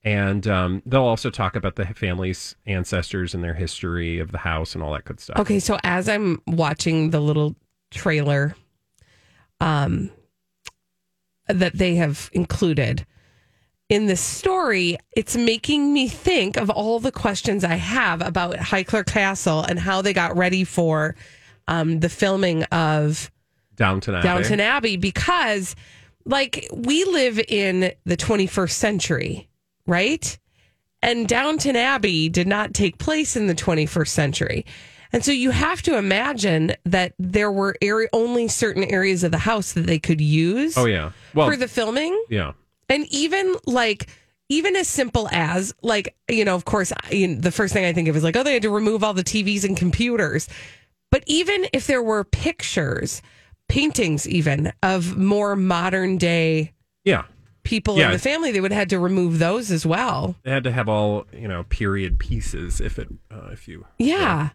And 0.02 0.46
um, 0.46 0.82
they'll 0.86 1.02
also 1.02 1.28
talk 1.30 1.56
about 1.56 1.76
the 1.76 1.84
family's 1.86 2.56
ancestors 2.66 3.34
and 3.34 3.42
their 3.44 3.54
history 3.54 4.18
of 4.18 4.32
the 4.32 4.38
house 4.38 4.74
and 4.74 4.82
all 4.82 4.92
that 4.94 5.04
good 5.04 5.20
stuff. 5.20 5.38
Okay, 5.38 5.60
so 5.60 5.78
as 5.84 6.08
I'm 6.08 6.40
watching 6.46 7.10
the 7.10 7.20
little 7.20 7.54
trailer 7.90 8.56
um 9.60 10.10
that 11.48 11.76
they 11.76 11.94
have 11.94 12.28
included 12.32 13.06
in 13.88 14.06
this 14.06 14.20
story, 14.20 14.96
it's 15.14 15.36
making 15.36 15.92
me 15.92 16.08
think 16.08 16.56
of 16.56 16.70
all 16.70 17.00
the 17.00 17.12
questions 17.12 17.64
I 17.64 17.74
have 17.74 18.22
about 18.22 18.56
Highclere 18.56 19.06
Castle 19.06 19.60
and 19.62 19.78
how 19.78 20.02
they 20.02 20.12
got 20.12 20.36
ready 20.36 20.64
for 20.64 21.16
um 21.68 22.00
the 22.00 22.08
filming 22.08 22.64
of 22.64 23.30
Downton 23.76 24.14
Abbey. 24.14 24.22
Downton 24.26 24.60
Abbey 24.60 24.96
because 24.96 25.74
like 26.24 26.68
we 26.72 27.04
live 27.04 27.38
in 27.38 27.92
the 28.04 28.16
21st 28.16 28.70
century, 28.70 29.48
right? 29.86 30.38
And 31.02 31.28
Downton 31.28 31.76
Abbey 31.76 32.30
did 32.30 32.46
not 32.46 32.72
take 32.72 32.96
place 32.98 33.36
in 33.36 33.46
the 33.46 33.54
21st 33.54 34.08
century. 34.08 34.64
And 35.12 35.22
so 35.24 35.32
you 35.32 35.50
have 35.50 35.82
to 35.82 35.96
imagine 35.98 36.72
that 36.86 37.12
there 37.18 37.52
were 37.52 37.76
area, 37.82 38.08
only 38.14 38.48
certain 38.48 38.84
areas 38.84 39.22
of 39.22 39.30
the 39.30 39.38
house 39.38 39.72
that 39.74 39.86
they 39.86 39.98
could 39.98 40.20
use 40.20 40.76
Oh 40.78 40.86
yeah. 40.86 41.12
Well, 41.34 41.50
for 41.50 41.56
the 41.56 41.68
filming. 41.68 42.18
yeah. 42.30 42.52
And 42.88 43.06
even 43.10 43.54
like, 43.66 44.08
even 44.48 44.76
as 44.76 44.88
simple 44.88 45.28
as 45.32 45.74
like, 45.82 46.14
you 46.28 46.44
know, 46.44 46.54
of 46.54 46.64
course, 46.64 46.92
I- 46.92 47.14
you 47.14 47.28
know, 47.28 47.40
the 47.40 47.50
first 47.52 47.72
thing 47.72 47.84
I 47.84 47.92
think 47.92 48.08
of 48.08 48.16
is 48.16 48.22
like, 48.22 48.36
oh, 48.36 48.42
they 48.42 48.52
had 48.54 48.62
to 48.62 48.70
remove 48.70 49.02
all 49.02 49.14
the 49.14 49.24
TVs 49.24 49.64
and 49.64 49.76
computers. 49.76 50.48
But 51.10 51.24
even 51.26 51.66
if 51.72 51.86
there 51.86 52.02
were 52.02 52.24
pictures, 52.24 53.22
paintings, 53.68 54.28
even 54.28 54.72
of 54.82 55.16
more 55.16 55.56
modern 55.56 56.18
day 56.18 56.72
Yeah. 57.04 57.22
people 57.62 57.96
Yeah. 57.96 58.06
in 58.06 58.12
the 58.12 58.18
family, 58.18 58.52
they 58.52 58.60
would 58.60 58.72
have 58.72 58.78
had 58.80 58.90
to 58.90 58.98
remove 58.98 59.38
those 59.38 59.70
as 59.70 59.86
well. 59.86 60.36
They 60.44 60.50
had 60.50 60.64
to 60.64 60.72
have 60.72 60.88
all 60.88 61.26
you 61.32 61.48
know 61.48 61.62
period 61.64 62.18
pieces 62.18 62.80
if 62.80 62.98
it 62.98 63.08
uh, 63.30 63.48
if 63.52 63.66
you 63.68 63.86
Yeah. 63.98 64.16
yeah. 64.18 64.48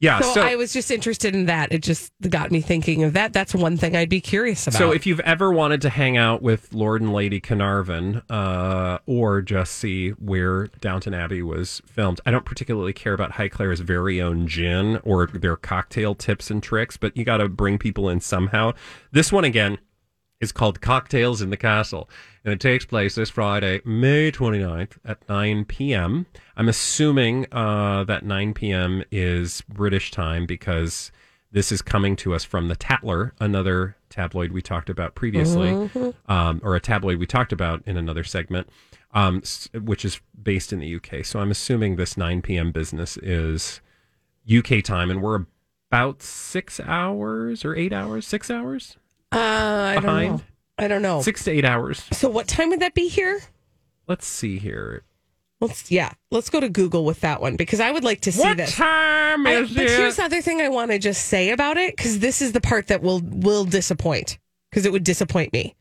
So, 0.00 0.34
So, 0.34 0.42
I 0.42 0.54
was 0.54 0.72
just 0.72 0.90
interested 0.90 1.34
in 1.34 1.46
that. 1.46 1.72
It 1.72 1.82
just 1.82 2.12
got 2.28 2.50
me 2.50 2.60
thinking 2.60 3.02
of 3.02 3.14
that. 3.14 3.32
That's 3.32 3.54
one 3.54 3.76
thing 3.76 3.96
I'd 3.96 4.08
be 4.08 4.20
curious 4.20 4.66
about. 4.66 4.78
so 4.78 4.92
if 4.92 5.06
you've 5.06 5.20
ever 5.20 5.52
wanted 5.52 5.82
to 5.82 5.90
hang 5.90 6.16
out 6.16 6.40
with 6.40 6.72
Lord 6.72 7.02
and 7.02 7.12
Lady 7.12 7.40
Carnarvon, 7.40 8.22
uh, 8.30 8.98
or 9.06 9.42
just 9.42 9.72
see 9.74 10.10
where 10.10 10.68
Downton 10.80 11.14
Abbey 11.14 11.42
was 11.42 11.82
filmed, 11.86 12.20
I 12.24 12.30
don't 12.30 12.44
particularly 12.44 12.92
care 12.92 13.12
about 13.12 13.32
Highclere's 13.32 13.80
very 13.80 14.20
own 14.22 14.46
gin 14.46 15.00
or 15.02 15.26
their 15.26 15.56
cocktail 15.56 16.14
tips 16.14 16.50
and 16.50 16.62
tricks, 16.62 16.96
but 16.96 17.16
you 17.16 17.24
got 17.24 17.38
to 17.38 17.48
bring 17.48 17.78
people 17.78 18.08
in 18.08 18.20
somehow. 18.20 18.74
This 19.10 19.32
one 19.32 19.44
again 19.44 19.78
is 20.40 20.52
called 20.52 20.80
Cocktails 20.80 21.42
in 21.42 21.50
the 21.50 21.56
Castle. 21.56 22.08
And 22.44 22.52
it 22.52 22.60
takes 22.60 22.84
place 22.84 23.16
this 23.16 23.30
Friday, 23.30 23.80
May 23.84 24.30
29th 24.30 24.98
at 25.04 25.28
9 25.28 25.64
p.m. 25.64 26.26
I'm 26.56 26.68
assuming 26.68 27.46
uh, 27.52 28.04
that 28.04 28.24
9 28.24 28.54
p.m. 28.54 29.02
is 29.10 29.62
British 29.62 30.10
time 30.10 30.46
because 30.46 31.10
this 31.50 31.72
is 31.72 31.82
coming 31.82 32.14
to 32.16 32.34
us 32.34 32.44
from 32.44 32.68
the 32.68 32.76
Tatler, 32.76 33.32
another 33.40 33.96
tabloid 34.10 34.52
we 34.52 34.62
talked 34.62 34.90
about 34.90 35.14
previously, 35.14 35.90
um, 36.26 36.60
or 36.62 36.76
a 36.76 36.80
tabloid 36.80 37.18
we 37.18 37.26
talked 37.26 37.52
about 37.52 37.82
in 37.86 37.96
another 37.96 38.22
segment, 38.24 38.68
um, 39.12 39.42
which 39.74 40.04
is 40.04 40.20
based 40.40 40.72
in 40.72 40.78
the 40.78 40.94
UK. 40.94 41.24
So 41.24 41.40
I'm 41.40 41.50
assuming 41.50 41.96
this 41.96 42.16
9 42.16 42.42
p.m. 42.42 42.70
business 42.70 43.16
is 43.18 43.80
UK 44.50 44.84
time, 44.84 45.10
and 45.10 45.22
we're 45.22 45.46
about 45.90 46.22
six 46.22 46.80
hours 46.80 47.64
or 47.64 47.74
eight 47.74 47.94
hours, 47.94 48.26
six 48.26 48.50
hours 48.50 48.98
uh, 49.32 49.36
I 49.38 49.94
don't 49.94 50.02
behind. 50.02 50.32
know. 50.38 50.42
I 50.78 50.88
don't 50.88 51.02
know. 51.02 51.22
Six 51.22 51.44
to 51.44 51.50
eight 51.50 51.64
hours. 51.64 52.04
So 52.12 52.28
what 52.28 52.46
time 52.48 52.70
would 52.70 52.80
that 52.80 52.94
be 52.94 53.08
here? 53.08 53.40
Let's 54.06 54.26
see 54.26 54.58
here. 54.58 55.02
Let's 55.60 55.90
yeah, 55.90 56.12
let's 56.30 56.50
go 56.50 56.60
to 56.60 56.68
Google 56.68 57.04
with 57.04 57.20
that 57.22 57.40
one 57.40 57.56
because 57.56 57.80
I 57.80 57.90
would 57.90 58.04
like 58.04 58.20
to 58.22 58.32
see 58.32 58.40
What 58.40 58.56
this. 58.58 58.76
time 58.76 59.44
I- 59.46 59.54
is 59.56 59.74
but 59.74 59.84
it? 59.86 59.90
here's 59.90 60.16
the 60.16 60.22
other 60.24 60.40
thing 60.40 60.60
I 60.60 60.68
want 60.68 60.92
to 60.92 61.00
just 61.00 61.26
say 61.26 61.50
about 61.50 61.76
it 61.76 61.96
because 61.96 62.20
this 62.20 62.40
is 62.40 62.52
the 62.52 62.60
part 62.60 62.86
that 62.86 63.02
will 63.02 63.20
will 63.24 63.64
disappoint 63.64 64.38
because 64.70 64.86
it 64.86 64.92
would 64.92 65.02
disappoint 65.04 65.52
me. 65.52 65.74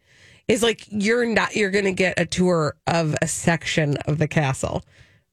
Is 0.48 0.64
like 0.64 0.82
you're 0.90 1.26
not 1.28 1.56
you're 1.56 1.70
going 1.70 1.86
to 1.86 1.92
get 1.92 2.20
a 2.20 2.26
tour 2.26 2.76
of 2.88 3.16
a 3.22 3.28
section 3.28 3.98
of 4.08 4.18
the 4.18 4.28
castle 4.28 4.84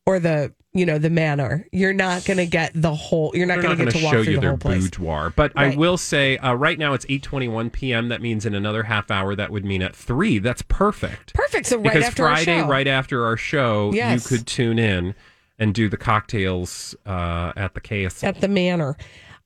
or 0.07 0.19
the 0.19 0.53
you 0.73 0.85
know 0.85 0.99
the 0.99 1.11
manor. 1.11 1.67
You're 1.73 1.93
not 1.93 2.25
going 2.25 2.37
to 2.39 2.47
get 2.47 2.73
the 2.75 2.95
whole. 2.95 3.31
You're 3.35 3.47
not 3.47 3.63
going 3.63 3.79
to 3.79 3.85
get 3.85 3.95
to 3.95 4.03
walk 4.05 4.13
show 4.15 4.25
through 4.25 4.33
you 4.33 4.39
the 4.39 4.41
their 4.41 4.51
whole 4.51 4.59
place. 4.59 4.83
boudoir, 4.85 5.33
but 5.37 5.53
I 5.57 5.77
will 5.77 5.97
say 5.97 6.37
uh, 6.39 6.55
right 6.55 6.79
now 6.79 6.95
it's 6.95 7.07
eight 7.09 7.23
twenty 7.23 7.49
one 7.49 7.71
p.m. 7.71 8.09
That 8.09 8.21
means 8.21 8.45
in 8.45 8.55
another 8.55 8.83
half 8.85 9.11
hour 9.11 9.35
that 9.37 9.51
would 9.51 9.65
mean 9.65 9.83
at 9.83 9.95
three. 9.95 10.39
That's 10.39 10.63
perfect. 10.63 11.33
Perfect. 11.35 11.67
So 11.67 11.77
right 11.77 11.85
because 11.85 12.05
after 12.05 12.27
our 12.27 12.37
Friday, 12.37 12.61
show. 12.61 12.69
right 12.69 12.87
after 12.89 13.25
our 13.25 13.37
show, 13.37 13.93
Yes. 13.95 14.31
you 14.31 14.37
could 14.39 14.47
tune 14.47 14.79
in 14.79 15.15
and 15.59 15.73
do 15.73 15.89
the 15.89 15.97
cocktails 15.97 16.97
uh, 17.07 17.53
at 17.57 17.75
the 17.75 17.81
KS. 17.81 18.25
at 18.25 18.41
the 18.41 18.49
manor. 18.49 18.97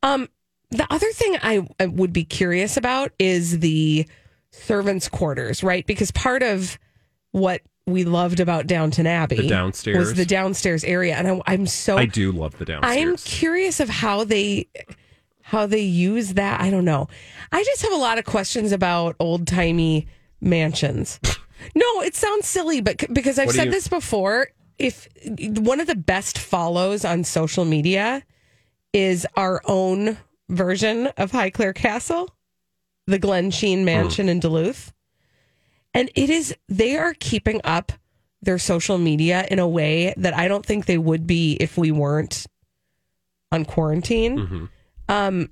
Um, 0.02 0.28
the 0.70 0.86
other 0.90 1.10
thing 1.12 1.36
I, 1.42 1.66
I 1.78 1.86
would 1.86 2.12
be 2.14 2.24
curious 2.24 2.76
about 2.78 3.12
is 3.18 3.60
the 3.60 4.06
servants' 4.50 5.08
quarters, 5.08 5.62
right? 5.62 5.86
Because 5.86 6.10
part 6.10 6.42
of 6.42 6.78
what 7.32 7.60
we 7.88 8.04
loved 8.04 8.40
about 8.40 8.66
Downton 8.66 9.06
Abbey 9.06 9.36
The 9.36 9.48
downstairs. 9.48 9.98
was 9.98 10.14
the 10.14 10.26
downstairs 10.26 10.84
area, 10.84 11.14
and 11.16 11.28
I, 11.28 11.40
I'm 11.46 11.66
so 11.66 11.96
I 11.96 12.06
do 12.06 12.32
love 12.32 12.58
the 12.58 12.64
downstairs. 12.64 12.96
I'm 12.96 13.16
curious 13.16 13.80
of 13.80 13.88
how 13.88 14.24
they 14.24 14.68
how 15.42 15.66
they 15.66 15.80
use 15.80 16.34
that. 16.34 16.60
I 16.60 16.70
don't 16.70 16.84
know. 16.84 17.08
I 17.50 17.64
just 17.64 17.82
have 17.82 17.92
a 17.92 17.96
lot 17.96 18.18
of 18.18 18.24
questions 18.24 18.72
about 18.72 19.16
old 19.18 19.46
timey 19.46 20.06
mansions. 20.40 21.18
no, 21.74 22.02
it 22.02 22.14
sounds 22.14 22.46
silly, 22.46 22.80
but 22.80 23.12
because 23.12 23.38
I've 23.38 23.46
What 23.46 23.56
said 23.56 23.66
you- 23.66 23.72
this 23.72 23.88
before, 23.88 24.48
if 24.78 25.08
one 25.38 25.80
of 25.80 25.86
the 25.86 25.96
best 25.96 26.38
follows 26.38 27.04
on 27.04 27.24
social 27.24 27.64
media 27.64 28.22
is 28.92 29.26
our 29.36 29.60
own 29.64 30.18
version 30.48 31.08
of 31.16 31.32
Highclere 31.32 31.74
Castle, 31.74 32.34
the 33.06 33.18
Glensheen 33.18 33.78
hmm. 33.78 33.84
Mansion 33.86 34.28
in 34.28 34.40
Duluth. 34.40 34.92
And 35.98 36.10
it 36.14 36.30
is, 36.30 36.54
they 36.68 36.96
are 36.96 37.12
keeping 37.18 37.60
up 37.64 37.90
their 38.40 38.58
social 38.58 38.98
media 38.98 39.44
in 39.50 39.58
a 39.58 39.66
way 39.66 40.14
that 40.16 40.32
I 40.36 40.46
don't 40.46 40.64
think 40.64 40.86
they 40.86 40.96
would 40.98 41.26
be 41.26 41.54
if 41.54 41.76
we 41.76 41.90
weren't 41.90 42.46
on 43.50 43.64
quarantine. 43.64 44.38
Mm-hmm. 44.38 44.64
Um, 45.08 45.50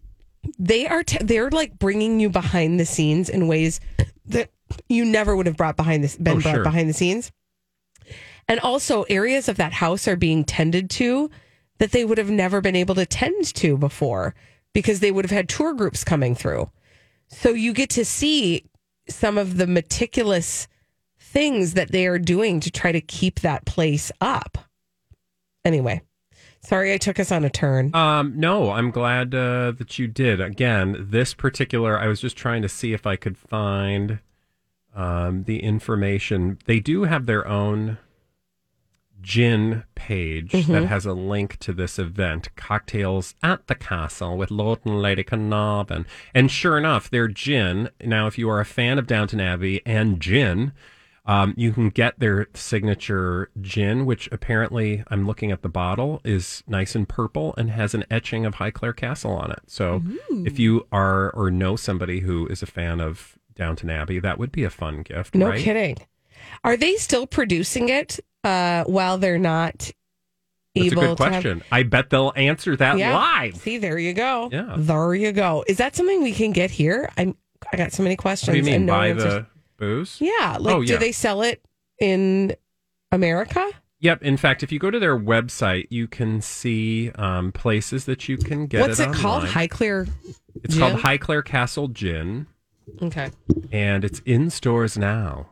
they 0.59 0.87
are, 0.87 1.03
t- 1.03 1.19
they're 1.21 1.51
like 1.51 1.79
bringing 1.81 2.21
you 2.21 2.31
behind 2.31 2.79
the 2.79 2.87
scenes 2.87 3.29
in 3.29 3.49
ways 3.49 3.81
that 4.27 4.51
you 4.89 5.05
never 5.05 5.35
would 5.35 5.47
have 5.47 5.57
brought 5.57 5.77
behind 5.77 6.05
this, 6.05 6.17
been 6.17 6.37
Oh, 6.37 6.41
brought 6.41 6.55
sure. 6.55 6.63
behind 6.63 6.89
the 6.89 6.95
scenes. 6.95 7.33
And 8.47 8.61
also, 8.61 9.03
areas 9.09 9.49
of 9.49 9.57
that 9.57 9.73
house 9.73 10.07
are 10.07 10.15
being 10.15 10.45
tended 10.45 10.89
to 10.91 11.29
that 11.79 11.91
they 11.91 12.05
would 12.05 12.19
have 12.19 12.31
never 12.31 12.61
been 12.61 12.77
able 12.77 12.95
to 12.95 13.05
tend 13.07 13.53
to 13.57 13.77
before 13.77 14.35
because 14.73 15.01
they 15.01 15.11
would 15.11 15.25
have 15.25 15.33
had 15.33 15.49
tour 15.49 15.75
groups 15.75 16.05
coming 16.05 16.37
through. 16.37 16.71
So 17.27 17.51
you 17.51 17.73
get 17.73 17.91
to 17.91 18.05
see 18.05 18.65
some 19.09 19.39
of 19.39 19.57
the 19.57 19.67
meticulous 19.67 20.69
things 21.19 21.75
that 21.75 21.93
they 21.93 22.07
are 22.07 22.19
doing 22.19 22.61
to 22.61 22.71
try 22.71 22.93
to 22.93 23.01
keep 23.01 23.41
that 23.41 23.65
place 23.67 24.11
up. 24.21 24.59
Anyway, 25.65 26.01
sorry 26.61 26.93
I 26.93 26.99
took 26.99 27.19
us 27.19 27.33
on 27.33 27.45
a 27.45 27.51
turn. 27.51 27.95
Um, 27.95 28.35
no, 28.37 28.71
I'm 28.71 28.91
glad 28.91 29.35
uh, 29.35 29.73
that 29.73 29.99
you 29.99 30.07
did. 30.07 30.41
Again, 30.41 31.07
this 31.11 31.35
particular, 31.35 31.99
I 31.99 32.07
was 32.07 32.21
just 32.21 32.37
trying 32.37 32.63
to 32.63 32.69
see 32.69 32.93
if 32.93 33.07
I 33.07 33.17
could 33.17 33.37
find 33.37 34.21
um, 34.95 35.45
the 35.45 35.63
information. 35.63 36.59
They 36.65 36.81
do 36.81 37.05
have 37.05 37.27
their 37.27 37.47
own 37.47 37.99
gin 39.23 39.85
page 39.95 40.53
that 40.53 40.65
Mhm. 40.65 40.87
has 40.87 41.05
a 41.07 41.13
link 41.13 41.59
to 41.59 41.73
this 41.73 41.99
event, 41.99 42.49
Cocktails 42.57 43.35
at 43.43 43.67
the 43.67 43.75
Castle 43.75 44.37
with 44.37 44.51
Lord 44.51 44.81
and 44.85 45.01
Lady 45.03 45.25
Carnarvon. 45.25 46.07
And 46.35 46.51
sure 46.51 46.79
enough, 46.79 47.11
their 47.11 47.29
gin. 47.29 47.91
Now, 48.05 48.27
if 48.27 48.39
you 48.39 48.49
are 48.51 48.61
a 48.61 48.65
fan 48.65 48.99
of 48.99 49.07
Downton 49.07 49.41
Abbey 49.41 49.83
and 49.85 50.21
gin, 50.21 50.73
um, 51.25 51.55
you 51.57 51.73
can 51.73 51.89
get 51.91 52.21
their 52.21 52.47
signature 52.55 53.51
gin, 53.61 54.07
which 54.07 54.29
apparently 54.31 55.03
I'm 55.09 55.27
looking 55.27 55.51
at 55.51 55.63
the 55.63 55.69
bottle 55.69 56.21
is 56.25 56.63
nice 56.69 56.95
and 56.95 57.09
purple 57.09 57.53
and 57.59 57.71
has 57.71 57.95
an 57.95 58.05
etching 58.11 58.47
of 58.47 58.57
Highclere 58.57 58.95
Castle 58.95 59.33
on 59.33 59.51
it. 59.51 59.63
So 59.67 60.03
if 60.45 60.59
you 60.61 60.87
are 60.93 61.31
or 61.31 61.51
know 61.51 61.75
somebody 61.75 62.21
who 62.21 62.47
is 62.47 62.63
a 62.63 62.67
fan 62.67 63.01
of 63.01 63.37
Downton 63.57 63.91
Abbey, 63.91 64.21
that 64.21 64.39
would 64.39 64.53
be 64.53 64.63
a 64.63 64.71
fun 64.71 65.03
gift. 65.03 65.35
No 65.35 65.49
right? 65.49 65.59
kidding. 65.61 65.97
Are 66.63 66.77
they 66.77 66.95
still 66.95 67.27
producing 67.27 67.89
it 67.89 68.21
uh, 68.47 68.85
while 68.85 69.19
they're 69.19 69.39
not 69.39 69.91
That's 70.75 70.87
able 70.93 71.03
a 71.03 71.07
good 71.09 71.17
to 71.19 71.25
have- 71.25 71.33
question. 71.33 71.63
I 71.73 71.83
bet 71.83 72.11
they'll 72.11 72.33
answer 72.37 72.77
that 72.77 72.99
Yeah. 72.99 73.15
live. 73.15 73.57
See, 73.57 73.79
there 73.79 73.99
you 73.99 74.13
go. 74.13 74.49
Yeah. 74.53 74.75
There 74.79 75.15
you 75.15 75.33
go. 75.33 75.65
Is 75.67 75.77
that 75.79 75.97
something 75.97 76.23
we 76.23 76.33
can 76.33 76.53
get 76.53 76.71
here? 76.71 77.11
I'm 77.17 77.37
I 77.73 77.77
got 77.77 77.93
so 77.93 78.03
many 78.03 78.17
questions. 78.17 78.49
What 78.49 78.53
do 78.53 78.59
you 78.59 78.65
mean 78.65 78.75
and 78.75 78.87
no 78.87 78.93
buy 78.93 79.09
answers. 79.09 79.33
the 79.35 79.47
booze? 79.79 80.19
Yeah. 80.21 80.57
Like 80.61 80.75
Oh, 80.75 80.85
do 80.85 80.99
they 80.99 81.11
sell 81.13 81.43
it 81.43 81.65
in 82.01 82.55
America? 83.11 83.67
Yep. 84.01 84.23
In 84.23 84.37
fact, 84.37 84.63
if 84.63 84.71
you 84.71 84.79
go 84.79 84.91
to 84.91 84.99
their 84.99 85.19
website, 85.19 85.87
you 85.91 86.07
can 86.07 86.41
see 86.43 87.11
um, 87.17 87.51
places 87.53 88.05
that 88.05 88.29
you 88.29 88.37
can 88.37 88.67
get 88.67 88.83
What's 88.83 89.01
it. 89.01 89.09
it 89.09 89.15
called? 89.15 89.45
Highclere 89.45 90.09
It's 90.63 90.75
Gin? 90.75 90.81
called 90.83 91.03
Highclere 91.03 91.45
Castle 91.45 91.89
Gin, 91.89 92.47
Okay. 93.03 93.31
and 93.73 94.05
it's 94.05 94.21
in 94.27 94.51
stores 94.51 94.99
now. 94.99 95.49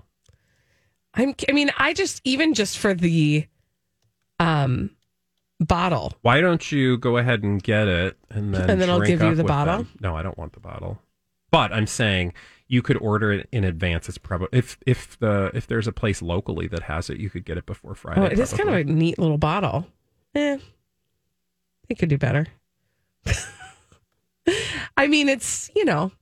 I'm 1.15 1.35
I 1.49 1.53
mean, 1.53 1.71
I 1.77 1.93
just 1.93 2.21
even 2.25 2.55
just 2.55 2.79
for 2.79 2.95
the 2.95 3.47
um 4.41 4.91
bottle. 5.61 6.15
Why 6.23 6.41
don't 6.41 6.71
you 6.73 6.99
go 6.99 7.17
ahead 7.17 7.43
and 7.43 7.63
get 7.63 7.89
it, 7.89 8.17
and 8.31 8.55
then 8.55 8.71
And 8.71 8.81
then 8.81 8.91
I'll 8.91 9.01
give 9.01 9.23
you 9.23 9.35
the 9.35 9.45
bottle? 9.45 9.79
them? 9.79 9.89
No, 10.01 10.17
I 10.17 10.23
don't 10.23 10.39
want 10.39 10.53
the 10.53 10.61
bottle. 10.61 10.99
But 11.51 11.73
I'm 11.73 11.87
saying 11.87 12.33
you 12.67 12.83
could 12.83 12.97
order 12.97 13.31
it 13.33 13.49
in 13.53 13.63
advance. 13.65 14.09
It's 14.09 14.19
probably 14.19 14.49
if 14.53 14.77
if 14.87 15.19
the 15.19 15.51
if 15.55 15.67
there's 15.67 15.87
a 15.87 15.93
place 15.93 16.21
locally 16.21 16.67
that 16.69 16.85
has 16.85 17.11
it, 17.11 17.19
you 17.19 17.31
could 17.31 17.45
get 17.45 17.57
it 17.59 17.67
before 17.67 17.95
Friday. 17.95 18.21
Oh, 18.21 18.25
it 18.25 18.39
is 18.39 18.53
kind 18.53 18.69
of 18.69 18.75
a 18.75 18.85
neat 18.85 19.19
little 19.19 19.39
bottle. 19.39 19.87
Eh. 20.35 20.59
They 21.89 21.95
could 21.95 22.09
do 22.09 22.19
better. 22.19 22.47
I 24.97 25.07
mean, 25.07 25.29
it's, 25.29 25.71
you 25.75 25.85
know, 25.85 26.13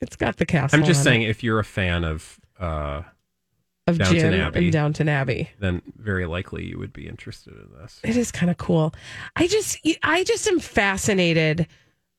it's 0.00 0.16
got 0.16 0.36
the 0.36 0.46
castle. 0.46 0.78
I'm 0.78 0.84
just 0.84 1.02
saying 1.02 1.22
it 1.22 1.30
if 1.30 1.42
you're 1.42 1.58
a 1.58 1.64
fan 1.64 2.04
of 2.04 2.38
uh, 2.58 3.02
of 3.86 3.98
Downton 3.98 4.16
gin 4.16 4.34
Abbey. 4.34 4.58
and 4.64 4.72
Downton 4.72 5.08
Abbey. 5.08 5.50
then 5.58 5.82
very 5.96 6.26
likely 6.26 6.64
you 6.64 6.78
would 6.78 6.92
be 6.92 7.08
interested 7.08 7.54
in 7.54 7.68
this. 7.80 8.00
It 8.04 8.16
is 8.16 8.30
kind 8.30 8.50
of 8.50 8.56
cool. 8.56 8.94
I 9.36 9.46
just 9.46 9.78
I 10.02 10.24
just 10.24 10.46
am 10.46 10.60
fascinated 10.60 11.66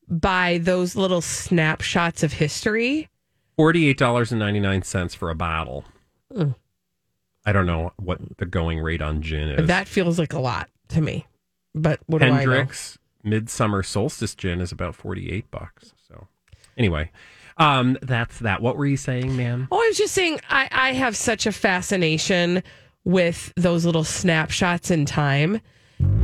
by 0.08 0.58
those 0.58 0.94
little 0.96 1.22
snapshots 1.22 2.22
of 2.22 2.34
history. 2.34 3.08
Forty-eight 3.56 3.96
dollars 3.98 4.32
and 4.32 4.38
ninety-nine 4.38 4.82
cents 4.82 5.14
for 5.14 5.30
a 5.30 5.34
bottle. 5.34 5.84
Mm. 6.32 6.54
I 7.46 7.52
don't 7.52 7.66
know 7.66 7.92
what 7.96 8.18
the 8.38 8.46
going 8.46 8.80
rate 8.80 9.00
on 9.02 9.22
gin 9.22 9.48
is. 9.50 9.66
That 9.66 9.86
feels 9.88 10.18
like 10.18 10.32
a 10.32 10.40
lot 10.40 10.68
to 10.88 11.00
me. 11.00 11.26
But 11.74 12.00
what 12.06 12.18
do 12.18 12.26
I 12.26 12.28
know? 12.30 12.36
Hendrick's 12.36 12.98
Midsummer 13.22 13.82
Solstice 13.82 14.34
Gin 14.34 14.60
is 14.60 14.70
about 14.72 14.94
forty-eight 14.94 15.50
bucks. 15.50 15.92
So, 16.08 16.26
anyway, 16.76 17.10
um, 17.56 17.98
that's 18.02 18.38
that. 18.40 18.60
What 18.60 18.76
were 18.76 18.86
you 18.86 18.96
saying, 18.96 19.36
ma'am? 19.36 19.68
Oh, 19.70 19.76
I 19.82 19.88
was 19.88 19.98
just 19.98 20.14
saying, 20.14 20.40
I, 20.48 20.68
I 20.70 20.92
have 20.92 21.16
such 21.16 21.46
a 21.46 21.52
fascination 21.52 22.62
with 23.04 23.52
those 23.56 23.84
little 23.84 24.04
snapshots 24.04 24.90
in 24.90 25.04
time, 25.04 25.60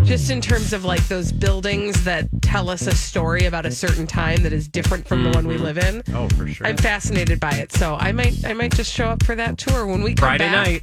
just 0.02 0.30
in 0.30 0.40
terms 0.40 0.72
of 0.72 0.84
like 0.84 1.06
those 1.08 1.30
buildings 1.30 2.04
that 2.04 2.39
tell 2.50 2.68
us 2.68 2.88
a 2.88 2.94
story 2.96 3.44
about 3.44 3.64
a 3.64 3.70
certain 3.70 4.08
time 4.08 4.42
that 4.42 4.52
is 4.52 4.66
different 4.66 5.06
from 5.06 5.22
the 5.22 5.30
one 5.30 5.46
we 5.46 5.56
live 5.56 5.78
in. 5.78 6.02
Oh, 6.12 6.28
for 6.30 6.48
sure. 6.48 6.66
I'm 6.66 6.76
fascinated 6.76 7.38
by 7.38 7.52
it, 7.52 7.70
so 7.70 7.94
I 7.94 8.10
might 8.10 8.44
I 8.44 8.54
might 8.54 8.74
just 8.74 8.92
show 8.92 9.06
up 9.06 9.22
for 9.22 9.36
that 9.36 9.56
tour 9.56 9.86
when 9.86 10.02
we 10.02 10.14
come 10.14 10.26
Friday 10.26 10.50
back, 10.50 10.66
night. 10.66 10.82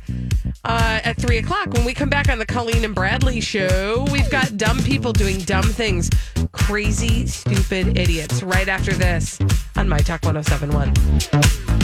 uh, 0.64 1.02
at 1.04 1.18
three 1.18 1.40
o'clock. 1.40 1.74
When 1.74 1.84
we 1.84 1.94
come 1.94 2.08
back 2.10 2.30
on 2.30 2.40
the 2.40 2.46
Colleen 2.46 2.86
and 2.86 2.96
Bradley 2.96 3.42
show, 3.42 4.06
we've 4.14 4.30
got 4.32 4.56
dumb 4.56 4.80
people 4.84 5.12
doing 5.12 5.40
dumb 5.40 5.66
things, 5.66 6.10
crazy, 6.54 7.28
stupid 7.28 7.98
idiots. 7.98 8.42
Right 8.44 8.70
after 8.70 8.94
this 8.94 9.38
on 9.76 9.90
My 9.90 10.00
Talk 10.00 10.24
1071. 10.24 11.77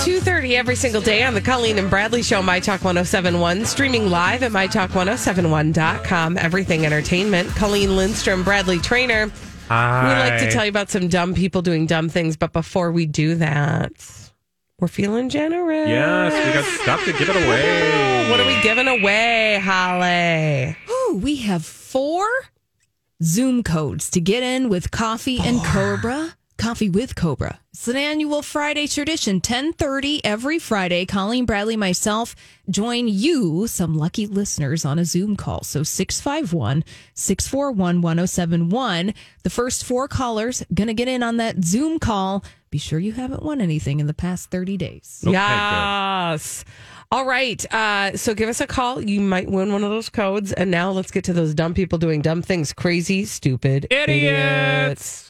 2.30 0.00 0.52
every 0.52 0.76
single 0.76 1.02
day 1.02 1.24
on 1.24 1.34
the 1.34 1.42
Colleen 1.42 1.78
and 1.78 1.90
Bradley 1.90 2.22
Show, 2.22 2.40
My 2.42 2.58
Talk 2.58 2.82
1071, 2.82 3.66
streaming 3.66 4.08
live 4.08 4.42
at 4.42 4.50
MyTalk1071.com. 4.50 6.38
Everything 6.38 6.86
Entertainment. 6.86 7.50
Colleen 7.50 7.96
Lindstrom, 7.96 8.42
Bradley 8.42 8.78
Traynor. 8.78 9.30
Hi. 9.68 10.02
We 10.02 10.30
like 10.30 10.40
to 10.40 10.50
tell 10.50 10.64
you 10.64 10.70
about 10.70 10.88
some 10.88 11.08
dumb 11.08 11.34
people 11.34 11.60
doing 11.60 11.84
dumb 11.84 12.08
things, 12.08 12.38
but 12.38 12.54
before 12.54 12.90
we 12.92 13.04
do 13.04 13.34
that, 13.36 13.92
we're 14.78 14.88
feeling 14.88 15.28
generous. 15.28 15.86
Yes, 15.86 16.46
we 16.46 16.52
got 16.54 16.64
stuff 16.80 17.04
to 17.04 17.12
give 17.12 17.28
it 17.28 17.36
away. 17.36 18.30
What 18.30 18.40
are 18.40 18.46
we 18.46 18.58
giving 18.62 18.88
away, 18.88 19.60
Holly? 19.62 20.76
Ooh, 20.90 21.18
we 21.22 21.36
have 21.36 21.62
four 21.64 22.26
Zoom 23.22 23.62
codes 23.62 24.08
to 24.12 24.20
get 24.20 24.42
in 24.42 24.70
with 24.70 24.90
Coffee 24.90 25.40
and 25.40 25.62
Cobra. 25.62 26.34
Coffee 26.60 26.90
with 26.90 27.16
Cobra. 27.16 27.58
It's 27.70 27.88
an 27.88 27.96
annual 27.96 28.42
Friday 28.42 28.86
tradition. 28.86 29.36
1030 29.36 30.22
every 30.22 30.58
Friday. 30.58 31.06
Colleen 31.06 31.46
Bradley, 31.46 31.74
myself, 31.74 32.36
join 32.68 33.08
you, 33.08 33.66
some 33.66 33.96
lucky 33.96 34.26
listeners, 34.26 34.84
on 34.84 34.98
a 34.98 35.06
Zoom 35.06 35.36
call. 35.36 35.64
So 35.64 35.82
651 35.82 36.84
641 37.14 38.02
1071. 38.02 39.14
The 39.42 39.48
first 39.48 39.84
four 39.84 40.06
callers 40.06 40.62
going 40.74 40.88
to 40.88 40.94
get 40.94 41.08
in 41.08 41.22
on 41.22 41.38
that 41.38 41.64
Zoom 41.64 41.98
call. 41.98 42.44
Be 42.68 42.76
sure 42.76 42.98
you 42.98 43.12
haven't 43.12 43.42
won 43.42 43.62
anything 43.62 43.98
in 43.98 44.06
the 44.06 44.12
past 44.12 44.50
30 44.50 44.76
days. 44.76 45.24
Okay, 45.26 45.32
yes. 45.32 46.66
All 47.10 47.24
right. 47.24 47.72
Uh, 47.72 48.18
so 48.18 48.34
give 48.34 48.50
us 48.50 48.60
a 48.60 48.66
call. 48.66 49.00
You 49.00 49.22
might 49.22 49.50
win 49.50 49.72
one 49.72 49.82
of 49.82 49.88
those 49.88 50.10
codes. 50.10 50.52
And 50.52 50.70
now 50.70 50.90
let's 50.90 51.10
get 51.10 51.24
to 51.24 51.32
those 51.32 51.54
dumb 51.54 51.72
people 51.72 51.96
doing 51.98 52.20
dumb 52.20 52.42
things. 52.42 52.74
Crazy, 52.74 53.24
stupid 53.24 53.86
Idiots. 53.90 55.29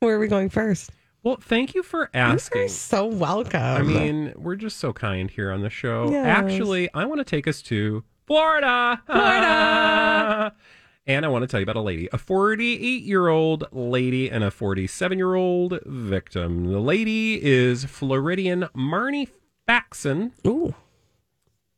Where 0.00 0.16
are 0.16 0.18
we 0.18 0.28
going 0.28 0.48
first? 0.48 0.90
Well, 1.24 1.38
thank 1.40 1.74
you 1.74 1.82
for 1.82 2.10
asking. 2.14 2.60
You're 2.62 2.68
so 2.68 3.06
welcome. 3.06 3.60
I 3.60 3.82
mean, 3.82 4.32
we're 4.36 4.54
just 4.56 4.78
so 4.78 4.92
kind 4.92 5.30
here 5.30 5.50
on 5.50 5.62
the 5.62 5.70
show. 5.70 6.10
Yes. 6.10 6.26
Actually, 6.26 6.88
I 6.94 7.04
want 7.04 7.18
to 7.18 7.24
take 7.24 7.48
us 7.48 7.60
to 7.62 8.04
Florida. 8.26 9.02
Florida. 9.06 10.54
and 11.06 11.24
I 11.26 11.28
want 11.28 11.42
to 11.42 11.46
tell 11.48 11.58
you 11.58 11.64
about 11.64 11.76
a 11.76 11.80
lady, 11.80 12.08
a 12.12 12.18
48 12.18 13.02
year 13.02 13.28
old 13.28 13.64
lady 13.72 14.30
and 14.30 14.44
a 14.44 14.50
47 14.50 15.18
year 15.18 15.34
old 15.34 15.80
victim. 15.84 16.70
The 16.70 16.78
lady 16.78 17.42
is 17.44 17.84
Floridian 17.84 18.68
Marnie 18.76 19.28
Faxon. 19.66 20.32
Ooh. 20.46 20.74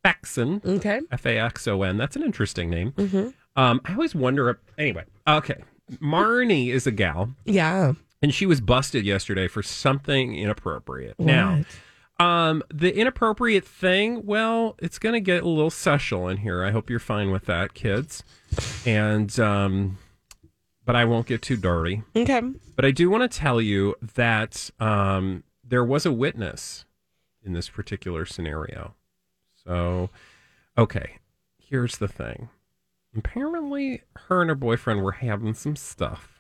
Faxon. 0.05 0.61
Okay. 0.65 1.01
F 1.11 1.25
A 1.27 1.39
X 1.39 1.67
O 1.67 1.83
N. 1.83 1.97
That's 1.97 2.17
an 2.17 2.23
interesting 2.23 2.69
name. 2.69 2.93
Mhm. 2.93 3.33
Um, 3.57 3.81
I 3.85 3.93
always 3.93 4.15
wonder. 4.15 4.61
Anyway, 4.79 5.05
okay. 5.27 5.63
Marnie 6.01 6.69
is 6.69 6.87
a 6.87 6.91
gal. 6.91 7.31
Yeah. 7.45 7.95
And 8.23 8.35
she 8.35 8.45
was 8.47 8.61
busted 8.61 9.05
yesterday 9.05 9.49
for 9.49 9.63
something 9.63 10.35
inappropriate. 10.35 11.19
Now, 11.19 11.65
um, 12.19 12.63
the 12.73 12.95
inappropriate 12.95 13.65
thing, 13.65 14.27
well, 14.27 14.77
it's 14.79 14.99
going 14.99 15.15
to 15.15 15.21
get 15.21 15.43
a 15.43 15.49
little 15.49 15.71
sexual 15.71 16.29
in 16.29 16.39
here. 16.39 16.63
I 16.63 16.71
hope 16.71 16.91
you're 16.91 16.99
fine 16.99 17.31
with 17.31 17.47
that, 17.47 17.73
kids. 17.73 18.23
And, 18.85 19.41
um, 19.41 19.97
but 20.85 20.97
I 20.97 21.07
won't 21.07 21.27
get 21.27 21.41
too 21.41 21.57
dirty. 21.57 22.03
Okay. 22.15 22.43
But 22.77 22.85
I 22.85 22.91
do 22.91 23.09
want 23.09 23.31
to 23.31 23.39
tell 23.39 23.59
you 23.61 23.95
that 24.15 24.71
um, 24.79 25.45
there 25.65 25.85
was 25.85 26.05
a 26.05 26.13
witness 26.13 26.85
in 27.43 27.55
this 27.55 27.71
particular 27.71 28.27
scenario. 28.27 28.95
So, 29.65 30.11
okay, 30.77 31.19
here's 31.59 31.97
the 31.97 32.09
thing. 32.09 32.51
Apparently, 33.17 34.03
her 34.17 34.43
and 34.43 34.51
her 34.51 34.55
boyfriend 34.55 35.03
were 35.03 35.13
having 35.13 35.55
some 35.55 35.77
stuff. 35.77 36.40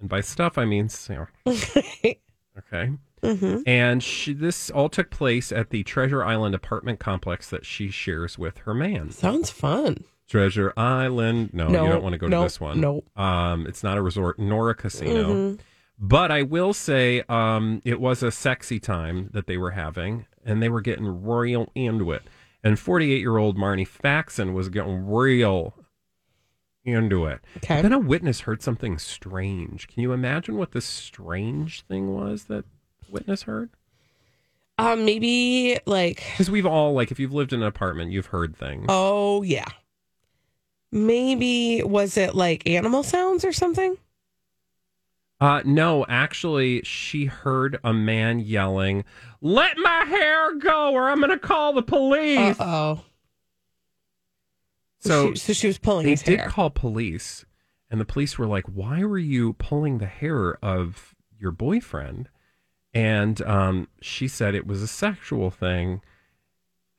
And 0.00 0.08
by 0.08 0.20
stuff, 0.20 0.58
I 0.58 0.64
mean 0.64 0.88
Sarah. 0.88 1.28
okay. 1.46 2.18
Mhm. 3.22 3.62
And 3.66 4.02
she, 4.02 4.32
this 4.32 4.70
all 4.70 4.88
took 4.88 5.10
place 5.10 5.50
at 5.50 5.70
the 5.70 5.82
Treasure 5.82 6.24
Island 6.24 6.54
apartment 6.54 7.00
complex 7.00 7.50
that 7.50 7.66
she 7.66 7.90
shares 7.90 8.38
with 8.38 8.58
her 8.58 8.74
man. 8.74 9.10
Sounds 9.10 9.50
fun. 9.50 10.04
Treasure 10.28 10.72
Island. 10.76 11.50
No, 11.52 11.68
No, 11.68 11.84
you 11.84 11.90
don't 11.90 12.02
want 12.02 12.12
to 12.12 12.18
go 12.18 12.28
no, 12.28 12.40
to 12.40 12.44
this 12.44 12.60
one. 12.60 12.80
no. 12.80 13.02
Um, 13.16 13.66
it's 13.66 13.82
not 13.82 13.98
a 13.98 14.02
resort 14.02 14.38
nor 14.38 14.70
a 14.70 14.74
casino. 14.74 15.34
Mhm. 15.34 15.58
But 15.98 16.30
I 16.30 16.42
will 16.42 16.72
say 16.72 17.22
um, 17.28 17.82
it 17.84 18.00
was 18.00 18.22
a 18.22 18.30
sexy 18.30 18.78
time 18.78 19.30
that 19.32 19.46
they 19.48 19.56
were 19.56 19.72
having, 19.72 20.26
and 20.44 20.62
they 20.62 20.68
were 20.68 20.80
getting 20.80 21.24
real 21.26 21.72
into 21.74 22.12
it. 22.12 22.22
And 22.62 22.78
48 22.78 23.18
year 23.18 23.36
old 23.36 23.56
Marnie 23.56 23.86
Faxon 23.86 24.52
was 24.54 24.68
getting 24.68 25.10
real 25.10 25.74
into 26.92 27.26
it. 27.26 27.40
Okay. 27.58 27.82
Then 27.82 27.92
a 27.92 27.98
witness 27.98 28.40
heard 28.40 28.62
something 28.62 28.98
strange. 28.98 29.88
Can 29.88 30.02
you 30.02 30.12
imagine 30.12 30.56
what 30.56 30.72
this 30.72 30.84
strange 30.84 31.82
thing 31.82 32.14
was 32.14 32.44
that 32.44 32.64
witness 33.08 33.42
heard? 33.42 33.70
Um, 34.78 35.04
maybe 35.04 35.78
like 35.86 36.22
Because 36.32 36.50
we've 36.50 36.66
all, 36.66 36.92
like, 36.92 37.10
if 37.10 37.18
you've 37.18 37.34
lived 37.34 37.52
in 37.52 37.62
an 37.62 37.66
apartment, 37.68 38.12
you've 38.12 38.26
heard 38.26 38.56
things. 38.56 38.86
oh 38.88 39.42
yeah. 39.42 39.66
Maybe 40.90 41.82
was 41.82 42.16
it 42.16 42.34
like 42.34 42.66
animal 42.66 43.02
sounds 43.02 43.44
or 43.44 43.52
something? 43.52 43.96
Uh, 45.40 45.62
no, 45.64 46.04
actually, 46.08 46.82
she 46.82 47.26
heard 47.26 47.78
a 47.84 47.92
man 47.92 48.40
yelling, 48.40 49.04
"Let 49.40 49.76
my 49.78 50.04
hair 50.04 50.54
go, 50.56 50.92
or 50.92 51.08
I'm 51.10 51.18
going 51.18 51.30
to 51.30 51.38
call 51.38 51.72
the 51.74 51.82
police." 51.82 52.56
oh. 52.58 53.04
So, 55.08 55.30
she, 55.32 55.38
so 55.38 55.52
she 55.52 55.66
was 55.66 55.78
pulling 55.78 56.04
they 56.04 56.10
his 56.12 56.22
did 56.22 56.38
hair. 56.40 56.48
call 56.48 56.70
police, 56.70 57.44
and 57.90 58.00
the 58.00 58.04
police 58.04 58.38
were 58.38 58.46
like, 58.46 58.64
"Why 58.66 59.04
were 59.04 59.18
you 59.18 59.54
pulling 59.54 59.98
the 59.98 60.06
hair 60.06 60.54
of 60.64 61.14
your 61.38 61.50
boyfriend?" 61.50 62.28
And 62.94 63.40
um, 63.42 63.88
she 64.00 64.28
said 64.28 64.54
it 64.54 64.66
was 64.66 64.82
a 64.82 64.88
sexual 64.88 65.50
thing, 65.50 66.00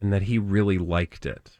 and 0.02 0.12
that 0.14 0.24
he 0.24 0.38
really 0.38 0.78
liked 0.78 1.26
it. 1.26 1.58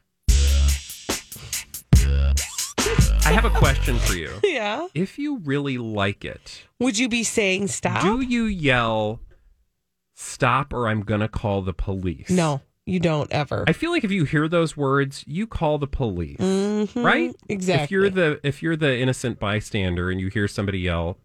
I 3.22 3.32
have 3.32 3.44
a 3.44 3.50
question 3.50 3.98
for 3.98 4.14
you. 4.14 4.30
yeah. 4.44 4.88
If 4.94 5.18
you 5.18 5.38
really 5.38 5.78
like 5.78 6.24
it, 6.24 6.64
Would 6.80 6.98
you 6.98 7.08
be 7.08 7.22
saying 7.22 7.68
stop? 7.68 8.02
do 8.02 8.20
you 8.20 8.44
yell 8.44 9.20
"Stop" 10.14 10.72
or 10.72 10.88
"I'm 10.88 11.02
gonna 11.02 11.28
call 11.28 11.62
the 11.62 11.72
police"? 11.74 12.30
no, 12.30 12.60
you 12.90 13.00
don't 13.00 13.30
ever. 13.32 13.64
I 13.66 13.72
feel 13.72 13.90
like 13.90 14.04
if 14.04 14.10
you 14.10 14.24
hear 14.24 14.48
those 14.48 14.76
words, 14.76 15.24
you 15.26 15.46
call 15.46 15.78
the 15.78 15.86
police, 15.86 16.38
Mhm, 16.38 17.04
right? 17.04 17.34
Exactly. 17.48 17.84
If 17.84 17.90
you're 17.90 18.10
the 18.10 18.40
if 18.42 18.62
you're 18.62 18.76
the 18.76 18.98
innocent 18.98 19.38
bystander 19.38 20.10
and 20.10 20.20
you 20.20 20.28
hear 20.28 20.48
somebody 20.48 20.80
yell, 20.80 21.16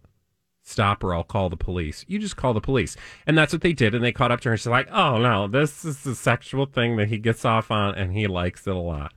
"Stop!" 0.62 1.04
or 1.04 1.14
"I'll 1.14 1.24
call 1.24 1.48
the 1.48 1.56
police," 1.56 2.04
you 2.08 2.18
just 2.18 2.36
call 2.36 2.54
the 2.54 2.60
police, 2.60 2.96
and 3.26 3.36
that's 3.36 3.52
what 3.52 3.62
they 3.62 3.72
did. 3.72 3.94
And 3.94 4.02
they 4.04 4.12
caught 4.12 4.32
up 4.32 4.40
to 4.42 4.48
her. 4.48 4.52
And 4.54 4.60
she's 4.60 4.66
like, 4.66 4.88
"Oh 4.90 5.18
no, 5.18 5.46
this 5.48 5.84
is 5.84 6.04
a 6.06 6.14
sexual 6.14 6.66
thing 6.66 6.96
that 6.96 7.08
he 7.08 7.18
gets 7.18 7.44
off 7.44 7.70
on, 7.70 7.94
and 7.94 8.12
he 8.12 8.26
likes 8.26 8.66
it 8.66 8.74
a 8.74 8.78
lot." 8.78 9.12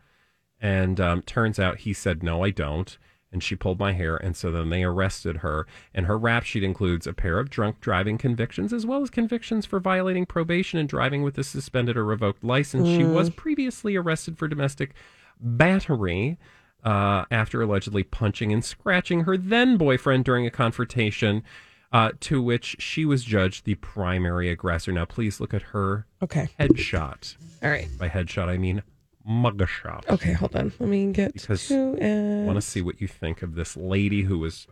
And 0.62 0.99
um, 0.99 1.21
turns 1.21 1.59
out 1.59 1.79
he 1.79 1.93
said, 1.93 2.21
"No, 2.23 2.43
I 2.43 2.49
don't." 2.49 2.97
And 3.31 3.43
she 3.43 3.55
pulled 3.55 3.77
my 3.77 3.91
hair, 3.93 4.17
and 4.17 4.35
so 4.35 4.51
then 4.51 4.69
they 4.69 4.83
arrested 4.83 5.37
her. 5.37 5.67
And 5.93 6.07
her 6.07 6.17
rap 6.17 6.43
sheet 6.45 6.63
includes 6.63 7.05
a 7.05 7.13
pair 7.13 7.37
of 7.37 7.51
drunk 7.51 7.79
driving 7.79 8.17
convictions, 8.17 8.73
as 8.73 8.87
well 8.87 9.03
as 9.03 9.11
convictions 9.11 9.67
for 9.67 9.79
violating 9.79 10.25
probation 10.25 10.79
and 10.79 10.89
driving 10.89 11.21
with 11.21 11.37
a 11.37 11.43
suspended 11.43 11.95
or 11.95 12.05
revoked 12.05 12.43
license. 12.43 12.87
She 12.87 13.03
Mm. 13.03 13.11
was 13.11 13.29
previously 13.29 13.95
arrested 13.95 14.37
for 14.39 14.47
domestic 14.47 14.93
battery 15.39 16.37
uh, 16.83 17.25
after 17.29 17.61
allegedly 17.61 18.03
punching 18.03 18.53
and 18.53 18.63
scratching 18.63 19.25
her 19.25 19.35
then 19.35 19.75
boyfriend 19.77 20.23
during 20.23 20.47
a 20.47 20.51
confrontation, 20.51 21.43
uh, 21.91 22.11
to 22.21 22.41
which 22.41 22.77
she 22.79 23.03
was 23.03 23.23
judged 23.23 23.65
the 23.65 23.75
primary 23.75 24.49
aggressor. 24.49 24.91
Now, 24.91 25.03
please 25.05 25.39
look 25.41 25.53
at 25.53 25.61
her 25.73 26.05
Okay. 26.23 26.47
headshot. 26.59 27.35
All 27.61 27.69
right. 27.69 27.89
By 27.99 28.07
headshot, 28.09 28.47
I 28.47 28.57
mean 28.57 28.81
mugshot. 29.27 30.08
Okay, 30.10 30.34
hold 30.34 30.55
on. 30.55 30.71
Let 30.79 30.89
me 30.89 31.12
get 31.12 31.34
Because 31.34 31.67
to 31.67 31.97
I 32.01 32.45
want 32.45 32.58
to 32.58 32.62
see 32.62 32.82
what 32.82 33.01
you 33.01 33.08
think 33.08 33.41
of 33.41 33.55
this 33.55 33.75
lady 33.77 34.23
who 34.23 34.39
was 34.39 34.67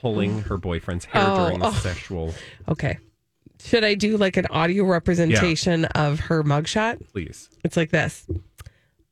pulling 0.00 0.42
her 0.42 0.56
boyfriend's 0.56 1.04
hair 1.06 1.24
Oh, 1.26 1.36
during 1.46 1.58
the 1.60 1.66
oh. 1.66 1.72
sexual. 1.72 2.34
Okay. 2.68 2.98
Should 3.60 3.84
I 3.84 3.94
do 3.94 4.16
like 4.16 4.36
an 4.36 4.46
audio 4.46 4.84
representation 4.84 5.84
of 5.86 6.18
her 6.20 6.42
mugshot? 6.42 7.08
Please, 7.12 7.48
It's 7.64 7.76
like 7.76 7.90
this. 7.90 8.26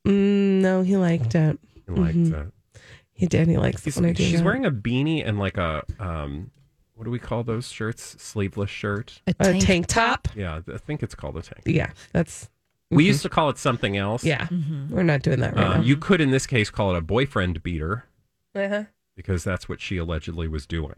Mm, 0.05 0.61
no, 0.61 0.81
he 0.81 0.97
liked 0.97 1.35
it. 1.35 1.59
He 1.85 1.91
liked 1.93 2.17
Mhm. 2.17 2.47
it. 2.47 2.81
He 3.13 3.27
did. 3.27 3.47
He 3.47 3.57
likes 3.57 3.83
She's, 3.83 3.97
it 3.97 4.01
when 4.01 4.15
she's 4.15 4.39
that. 4.39 4.43
wearing 4.45 4.65
a 4.65 4.71
beanie 4.71 5.25
and 5.25 5.37
like 5.39 5.57
a 5.57 5.83
um, 5.99 6.49
what 6.95 7.05
do 7.05 7.11
we 7.11 7.19
call 7.19 7.43
those 7.43 7.69
shirts? 7.71 8.15
Sleeveless 8.21 8.69
shirt. 8.69 9.21
A 9.27 9.31
a 9.39 9.43
tank, 9.43 9.63
tank 9.63 9.87
top. 9.87 10.27
Yeah, 10.35 10.61
I 10.73 10.77
think 10.77 11.03
it's 11.03 11.15
called 11.15 11.37
a 11.37 11.41
tank. 11.43 11.61
Yeah, 11.65 11.91
that's 12.13 12.49
We 12.91 13.05
used 13.05 13.21
to 13.23 13.29
call 13.29 13.49
it 13.49 13.57
something 13.57 13.97
else. 13.97 14.23
yeah. 14.23 14.47
We're 14.89 15.03
not 15.03 15.21
doing 15.21 15.39
that 15.39 15.55
right 15.55 15.77
Um, 15.77 15.83
you 15.83 15.97
could, 15.97 16.21
in 16.21 16.31
this 16.31 16.45
case, 16.45 16.69
call 16.69 16.93
it 16.93 16.97
a 16.97 17.01
boyfriend 17.01 17.63
beater. 17.63 18.05
Uh-huh. 18.53 18.83
because 19.15 19.43
that's 19.45 19.69
what 19.69 19.79
she 19.79 19.95
allegedly 19.97 20.47
was 20.47 20.65
doing. 20.65 20.95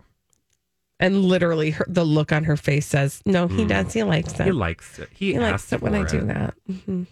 And 1.00 1.24
literally, 1.26 1.72
her, 1.72 1.86
the 1.88 2.04
look 2.04 2.32
on 2.32 2.46
her 2.46 2.56
face 2.58 2.86
says, 2.88 3.22
"No, 3.26 3.48
he 3.48 3.66
does. 3.66 3.94
He 3.94 4.04
likes 4.04 4.40
it. 4.40 4.46
He 4.46 4.52
likes 4.52 4.98
it. 5.00 5.10
He, 5.14 5.34
He 5.34 5.40
likes 5.40 5.54
asked 5.54 5.74
it 5.74 5.82
when 5.82 5.94
I 5.96 6.04
for 6.06 6.10
do 6.20 6.26
that." 6.28 6.54
Mhm. 6.70 7.06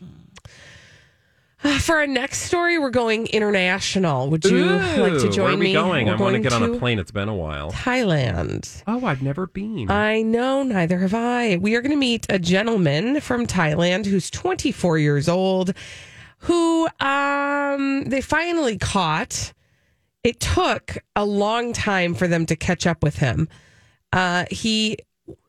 For 1.81 1.97
our 1.97 2.07
next 2.07 2.39
story, 2.43 2.79
we're 2.79 2.89
going 2.89 3.27
international. 3.27 4.29
Would 4.31 4.45
you 4.45 4.65
like 4.65 5.13
to 5.19 5.27
Ooh, 5.27 5.31
join 5.31 5.43
Where 5.45 5.53
are 5.53 5.57
we 5.57 5.65
me? 5.67 5.73
going? 5.73 6.07
We're 6.07 6.13
I 6.13 6.17
want 6.17 6.33
to 6.33 6.39
get 6.39 6.53
on 6.53 6.63
a 6.63 6.77
plane. 6.79 6.97
It's 6.97 7.11
been 7.11 7.29
a 7.29 7.35
while. 7.35 7.71
Thailand. 7.71 8.81
Oh, 8.87 9.05
I've 9.05 9.21
never 9.21 9.45
been. 9.45 9.89
I 9.91 10.23
know, 10.23 10.63
neither 10.63 10.97
have 10.99 11.13
I. 11.13 11.57
We 11.57 11.75
are 11.75 11.81
going 11.81 11.91
to 11.91 11.97
meet 11.97 12.25
a 12.29 12.39
gentleman 12.39 13.21
from 13.21 13.45
Thailand 13.45 14.07
who's 14.07 14.31
24 14.31 14.97
years 14.97 15.29
old, 15.29 15.73
who 16.39 16.87
um, 16.99 18.05
they 18.05 18.21
finally 18.21 18.77
caught. 18.79 19.53
It 20.23 20.39
took 20.39 20.97
a 21.15 21.25
long 21.25 21.73
time 21.73 22.15
for 22.15 22.27
them 22.27 22.47
to 22.47 22.55
catch 22.55 22.87
up 22.87 23.03
with 23.03 23.17
him. 23.17 23.47
Uh, 24.11 24.45
he 24.49 24.97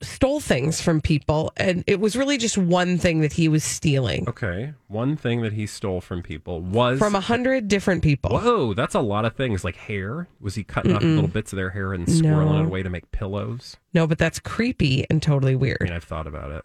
stole 0.00 0.40
things 0.40 0.80
from 0.80 1.00
people, 1.00 1.52
and 1.56 1.84
it 1.86 2.00
was 2.00 2.16
really 2.16 2.38
just 2.38 2.56
one 2.58 2.98
thing 2.98 3.20
that 3.20 3.32
he 3.32 3.48
was 3.48 3.62
stealing 3.64 4.28
okay. 4.28 4.74
One 4.88 5.16
thing 5.16 5.42
that 5.42 5.52
he 5.52 5.66
stole 5.66 6.00
from 6.00 6.22
people 6.22 6.60
was 6.60 6.98
from 6.98 7.14
a 7.14 7.20
hundred 7.20 7.68
different 7.68 8.02
people. 8.02 8.38
Whoa, 8.38 8.74
that's 8.74 8.94
a 8.94 9.00
lot 9.00 9.24
of 9.24 9.34
things. 9.36 9.64
Like 9.64 9.76
hair. 9.76 10.28
Was 10.40 10.54
he 10.54 10.64
cutting 10.64 10.94
off 10.94 11.02
Mm-mm. 11.02 11.14
little 11.14 11.28
bits 11.30 11.52
of 11.52 11.56
their 11.56 11.70
hair 11.70 11.92
and 11.92 12.08
swirling 12.10 12.52
No. 12.54 12.60
it 12.62 12.66
away 12.66 12.82
to 12.82 12.90
make 12.90 13.10
pillows? 13.12 13.76
No, 13.94 14.06
but 14.06 14.18
that's 14.18 14.38
creepy 14.38 15.04
and 15.10 15.22
totally 15.22 15.54
weird. 15.56 15.78
I 15.80 15.84
weird. 15.84 15.90
mean, 15.90 15.96
I've 15.96 16.04
thought 16.04 16.26
about 16.26 16.50
it. 16.50 16.64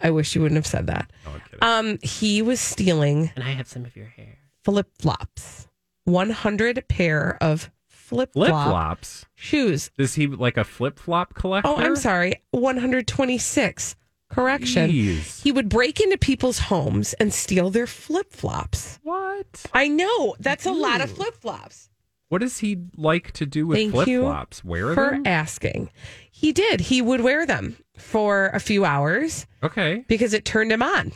I 0.00 0.10
wish 0.10 0.34
you 0.34 0.42
wouldn't 0.42 0.56
have 0.56 0.66
said 0.66 0.88
that. 0.88 1.10
No, 1.24 1.32
I'm 1.32 1.40
kidding. 1.40 1.58
Um, 1.94 1.98
he 2.02 2.42
was 2.42 2.60
stealing 2.60 3.32
and 3.34 3.44
I 3.44 3.52
have 3.52 3.66
some 3.66 3.84
of 3.84 3.96
your 3.96 4.06
hair. 4.06 4.38
flip 4.62 4.88
flops. 4.98 5.68
100 6.04 6.86
pair 6.88 7.36
of 7.40 7.70
flip 8.06 8.32
Flip 8.32 8.48
flop 8.50 8.68
flops. 8.68 9.26
shoes. 9.34 9.90
Is 9.98 10.14
he 10.14 10.26
like 10.26 10.56
a 10.56 10.64
flip 10.64 10.98
flop 10.98 11.34
collector? 11.34 11.68
Oh, 11.68 11.76
I'm 11.76 11.96
sorry. 11.96 12.34
126. 12.52 13.96
Correction. 14.28 14.90
Jeez. 14.90 15.42
He 15.42 15.52
would 15.52 15.68
break 15.68 16.00
into 16.00 16.18
people's 16.18 16.58
homes 16.58 17.12
and 17.14 17.32
steal 17.32 17.70
their 17.70 17.86
flip 17.86 18.32
flops. 18.32 18.98
What? 19.02 19.66
I 19.72 19.88
know. 19.88 20.34
That's 20.40 20.66
a 20.66 20.72
lot 20.72 21.00
of 21.00 21.10
flip 21.10 21.34
flops. 21.34 21.90
What 22.28 22.40
does 22.40 22.58
he 22.58 22.78
like 22.96 23.30
to 23.32 23.46
do 23.46 23.66
with 23.68 23.90
flip 23.92 24.08
flops? 24.08 24.64
Wear 24.64 24.94
For 24.94 25.10
them? 25.10 25.22
asking. 25.26 25.90
He 26.30 26.50
did. 26.52 26.80
He 26.80 27.00
would 27.00 27.20
wear 27.20 27.46
them 27.46 27.76
for 27.96 28.46
a 28.52 28.58
few 28.58 28.84
hours 28.84 29.46
Okay. 29.62 30.04
because 30.08 30.34
it 30.34 30.44
turned 30.44 30.72
him 30.72 30.82
on. 30.82 31.12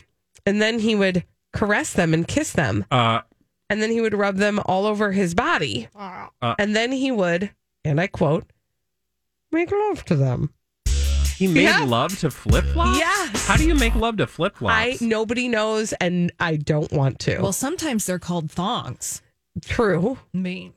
And 0.46 0.62
then 0.62 0.78
he 0.78 0.94
would 0.94 1.24
caress 1.52 1.92
them 1.92 2.14
and 2.14 2.26
kiss 2.28 2.52
them. 2.52 2.84
Uh, 2.92 3.22
And 3.70 3.80
then 3.80 3.90
he 3.90 4.00
would 4.00 4.12
rub 4.14 4.36
them 4.36 4.60
all 4.66 4.84
over 4.84 5.12
his 5.12 5.34
body. 5.34 5.88
Uh, 5.94 6.28
and 6.58 6.76
then 6.76 6.92
he 6.92 7.10
would, 7.10 7.50
and 7.84 8.00
I 8.00 8.08
quote, 8.08 8.44
make 9.52 9.70
love 9.70 10.04
to 10.06 10.16
them. 10.16 10.52
he 11.36 11.46
made 11.46 11.62
Yeah. 11.62 11.84
love 11.84 12.18
to 12.18 12.30
flip 12.30 12.66
flops. 12.66 12.98
Yes. 12.98 13.46
How 13.46 13.56
do 13.56 13.66
you 13.66 13.74
make 13.74 13.94
love 13.94 14.18
to 14.18 14.26
flip 14.26 14.56
flops? 14.58 15.00
I 15.02 15.04
nobody 15.04 15.48
knows, 15.48 15.94
and 15.94 16.30
I 16.38 16.56
don't 16.56 16.92
want 16.92 17.18
to. 17.20 17.38
Well, 17.40 17.52
sometimes 17.54 18.04
they're 18.04 18.18
called 18.18 18.50
thongs. 18.50 19.22
True. 19.64 20.18
I 20.34 20.38
mean, 20.38 20.74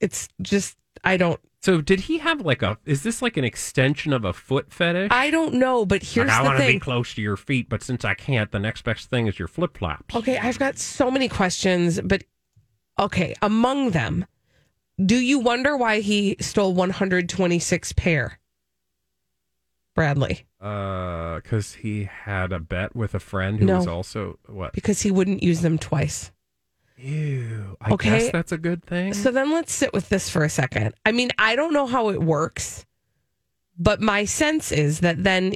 It's 0.00 0.28
just 0.40 0.76
I 1.02 1.16
don't. 1.16 1.40
So 1.60 1.80
did 1.80 2.00
he 2.00 2.18
have 2.18 2.40
like 2.42 2.62
a? 2.62 2.78
Is 2.84 3.02
this 3.02 3.20
like 3.20 3.36
an 3.36 3.44
extension 3.44 4.12
of 4.12 4.24
a 4.24 4.32
foot 4.32 4.72
fetish? 4.72 5.08
I 5.10 5.30
don't 5.30 5.54
know. 5.54 5.84
But 5.84 6.02
here's 6.02 6.28
like, 6.28 6.36
I 6.38 6.42
the 6.42 6.48
want 6.48 6.58
to 6.60 6.66
be 6.66 6.72
thing. 6.72 6.80
close 6.80 7.14
to 7.14 7.22
your 7.22 7.36
feet, 7.36 7.68
but 7.68 7.82
since 7.82 8.04
I 8.04 8.14
can't, 8.14 8.50
the 8.52 8.60
next 8.60 8.82
best 8.84 9.10
thing 9.10 9.26
is 9.26 9.38
your 9.38 9.48
flip 9.48 9.76
flops. 9.76 10.14
Okay, 10.14 10.38
I've 10.38 10.58
got 10.58 10.78
so 10.78 11.10
many 11.10 11.28
questions, 11.28 12.00
but 12.00 12.22
okay, 12.98 13.34
among 13.42 13.90
them, 13.90 14.24
Do 15.04 15.16
you 15.16 15.38
wonder 15.40 15.76
why 15.76 16.00
he 16.00 16.36
stole 16.40 16.74
126 16.74 17.92
pair? 17.92 18.38
Bradley, 19.94 20.46
Uh, 20.60 21.36
because 21.36 21.74
he 21.74 22.04
had 22.04 22.52
a 22.52 22.60
bet 22.60 22.94
with 22.94 23.14
a 23.14 23.20
friend 23.20 23.58
who 23.58 23.66
No. 23.66 23.78
was 23.78 23.86
also 23.88 24.38
what? 24.46 24.72
because 24.72 25.02
he 25.02 25.10
wouldn't 25.10 25.42
use 25.42 25.60
them 25.60 25.76
twice. 25.78 26.30
Ew. 26.98 27.76
I 27.80 27.92
Okay. 27.92 28.10
guess 28.10 28.32
that's 28.32 28.52
a 28.52 28.58
good 28.58 28.84
thing. 28.84 29.14
So 29.14 29.30
then 29.30 29.52
let's 29.52 29.72
sit 29.72 29.92
with 29.92 30.08
this 30.08 30.28
for 30.28 30.44
a 30.44 30.50
second. 30.50 30.94
I 31.06 31.12
mean, 31.12 31.30
I 31.38 31.54
don't 31.54 31.72
know 31.72 31.86
how 31.86 32.08
it 32.10 32.20
works, 32.20 32.84
but 33.78 34.00
my 34.00 34.24
sense 34.24 34.72
is 34.72 35.00
that 35.00 35.22
then, 35.22 35.54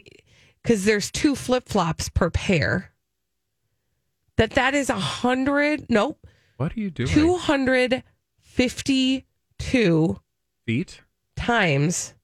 because 0.62 0.84
there's 0.84 1.10
two 1.10 1.34
flip 1.34 1.68
flops 1.68 2.08
per 2.08 2.30
pair, 2.30 2.92
that 4.36 4.52
that 4.52 4.74
is 4.74 4.88
a 4.88 4.94
hundred. 4.94 5.86
Nope, 5.90 6.24
what 6.58 6.76
are 6.76 6.80
you 6.80 6.90
doing? 6.90 7.08
two 7.08 7.36
hundred 7.36 8.04
fifty-two 8.40 10.20
feet. 10.64 11.00
times 11.34 12.14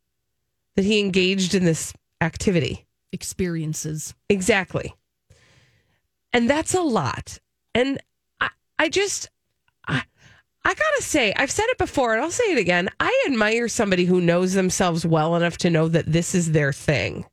that 0.77 0.85
he 0.85 1.01
engaged 1.01 1.55
in 1.55 1.65
this 1.65 1.93
activity. 2.21 2.87
Experiences. 3.11 4.15
Exactly. 4.29 4.95
And 6.33 6.49
that's 6.49 6.75
a 6.75 6.83
lot. 6.83 7.41
And 7.75 7.99
I, 8.79 8.89
just, 8.89 9.31
I, 9.87 10.03
I 10.65 10.75
gotta 10.75 11.03
say, 11.03 11.33
I've 11.37 11.51
said 11.51 11.67
it 11.69 11.79
before 11.79 12.15
and 12.15 12.23
I'll 12.23 12.31
say 12.31 12.53
it 12.53 12.59
again. 12.59 12.89
I 13.01 13.25
admire 13.27 13.69
somebody 13.69 14.05
who 14.05 14.21
knows 14.21 14.55
themselves 14.55 15.07
well 15.07 15.37
enough 15.37 15.57
to 15.59 15.71
know 15.71 15.89
that 15.89 16.11
this 16.11 16.35
is 16.35 16.53
their 16.53 16.73
thing. 16.73 17.25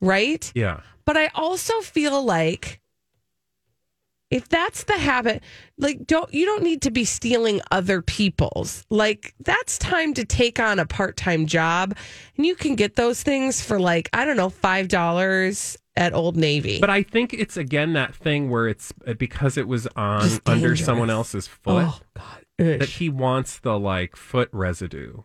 Right? 0.00 0.50
Yeah. 0.54 0.80
But 1.04 1.16
I 1.16 1.30
also 1.34 1.80
feel 1.80 2.22
like 2.22 2.80
if 4.30 4.48
that's 4.48 4.84
the 4.84 4.98
habit, 4.98 5.42
like 5.78 6.06
don't 6.06 6.32
you 6.34 6.44
don't 6.44 6.62
need 6.62 6.82
to 6.82 6.90
be 6.90 7.04
stealing 7.04 7.60
other 7.70 8.02
people's. 8.02 8.84
Like 8.90 9.34
that's 9.40 9.78
time 9.78 10.12
to 10.14 10.24
take 10.24 10.60
on 10.60 10.78
a 10.78 10.86
part-time 10.86 11.46
job 11.46 11.96
and 12.36 12.44
you 12.44 12.54
can 12.54 12.74
get 12.74 12.96
those 12.96 13.22
things 13.22 13.62
for 13.62 13.80
like 13.80 14.10
I 14.12 14.24
don't 14.24 14.36
know, 14.36 14.50
$5 14.50 15.76
at 15.98 16.14
Old 16.14 16.36
Navy. 16.36 16.78
But 16.80 16.90
I 16.90 17.02
think 17.02 17.34
it's 17.34 17.56
again 17.56 17.92
that 17.94 18.14
thing 18.14 18.48
where 18.50 18.68
it's 18.68 18.92
uh, 19.06 19.12
because 19.14 19.56
it 19.58 19.68
was 19.68 19.86
on 19.96 20.30
under 20.46 20.76
someone 20.76 21.10
else's 21.10 21.46
foot 21.46 21.86
Oh, 21.88 22.00
God. 22.16 22.44
that 22.56 22.88
he 22.88 23.08
wants 23.10 23.58
the 23.58 23.78
like 23.78 24.16
foot 24.16 24.48
residue. 24.52 25.22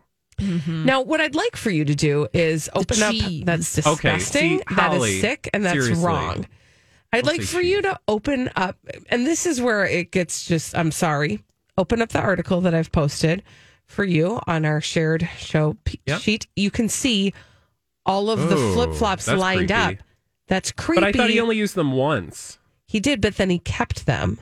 Now, 0.68 1.02
what 1.02 1.22
I'd 1.22 1.36
like 1.36 1.56
for 1.56 1.70
you 1.70 1.86
to 1.86 1.94
do 1.96 2.28
is 2.34 2.68
open 2.74 3.02
up. 3.04 3.12
cheese. 3.12 3.46
That's 3.46 3.78
Okay, 3.88 4.16
disgusting. 4.16 4.58
see, 4.58 4.64
Holly, 4.68 5.12
is 5.16 5.22
sick, 5.22 5.48
and 5.54 5.64
that's 5.64 5.74
seriously. 5.80 6.04
wrong. 6.04 6.48
I'd 7.14 7.24
Don't 7.24 7.34
like 7.38 7.42
say 7.44 7.56
for 7.58 7.62
you 7.62 7.82
to 7.84 8.00
open 8.08 8.50
up, 8.56 8.76
and 9.10 9.28
this 9.28 9.46
is 9.46 9.62
where 9.62 9.86
it 9.86 10.12
gets 10.12 10.46
just. 10.48 10.76
I'm 10.76 10.92
sorry. 10.92 11.44
Open 11.78 12.02
up 12.02 12.10
the 12.10 12.20
article 12.20 12.62
that 12.62 12.74
I've 12.74 12.92
posted 12.92 13.44
for 13.86 14.04
you 14.04 14.40
on 14.48 14.66
our 14.66 14.82
shared 14.82 15.30
show 15.38 15.78
p- 15.86 16.00
Yep. 16.08 16.22
sheet. 16.22 16.48
You 16.56 16.72
can 16.72 16.90
see 16.90 17.32
all 18.06 18.32
of 18.32 18.50
the 18.50 18.56
Oh, 18.56 18.74
flip 18.74 18.94
flops 18.94 19.28
lined 19.28 19.70
creepy. 19.70 19.74
up. 19.74 19.96
That's 20.48 20.72
creepy. 20.72 21.02
But 21.02 21.08
I 21.08 21.12
thought 21.12 21.30
he 21.30 21.40
only 21.40 21.58
used 21.58 21.76
them 21.76 21.94
once. 21.94 22.60
He 22.88 23.00
did, 23.00 23.22
but 23.22 23.38
then 23.38 23.50
he 23.50 23.60
kept 23.60 24.06
them. 24.06 24.40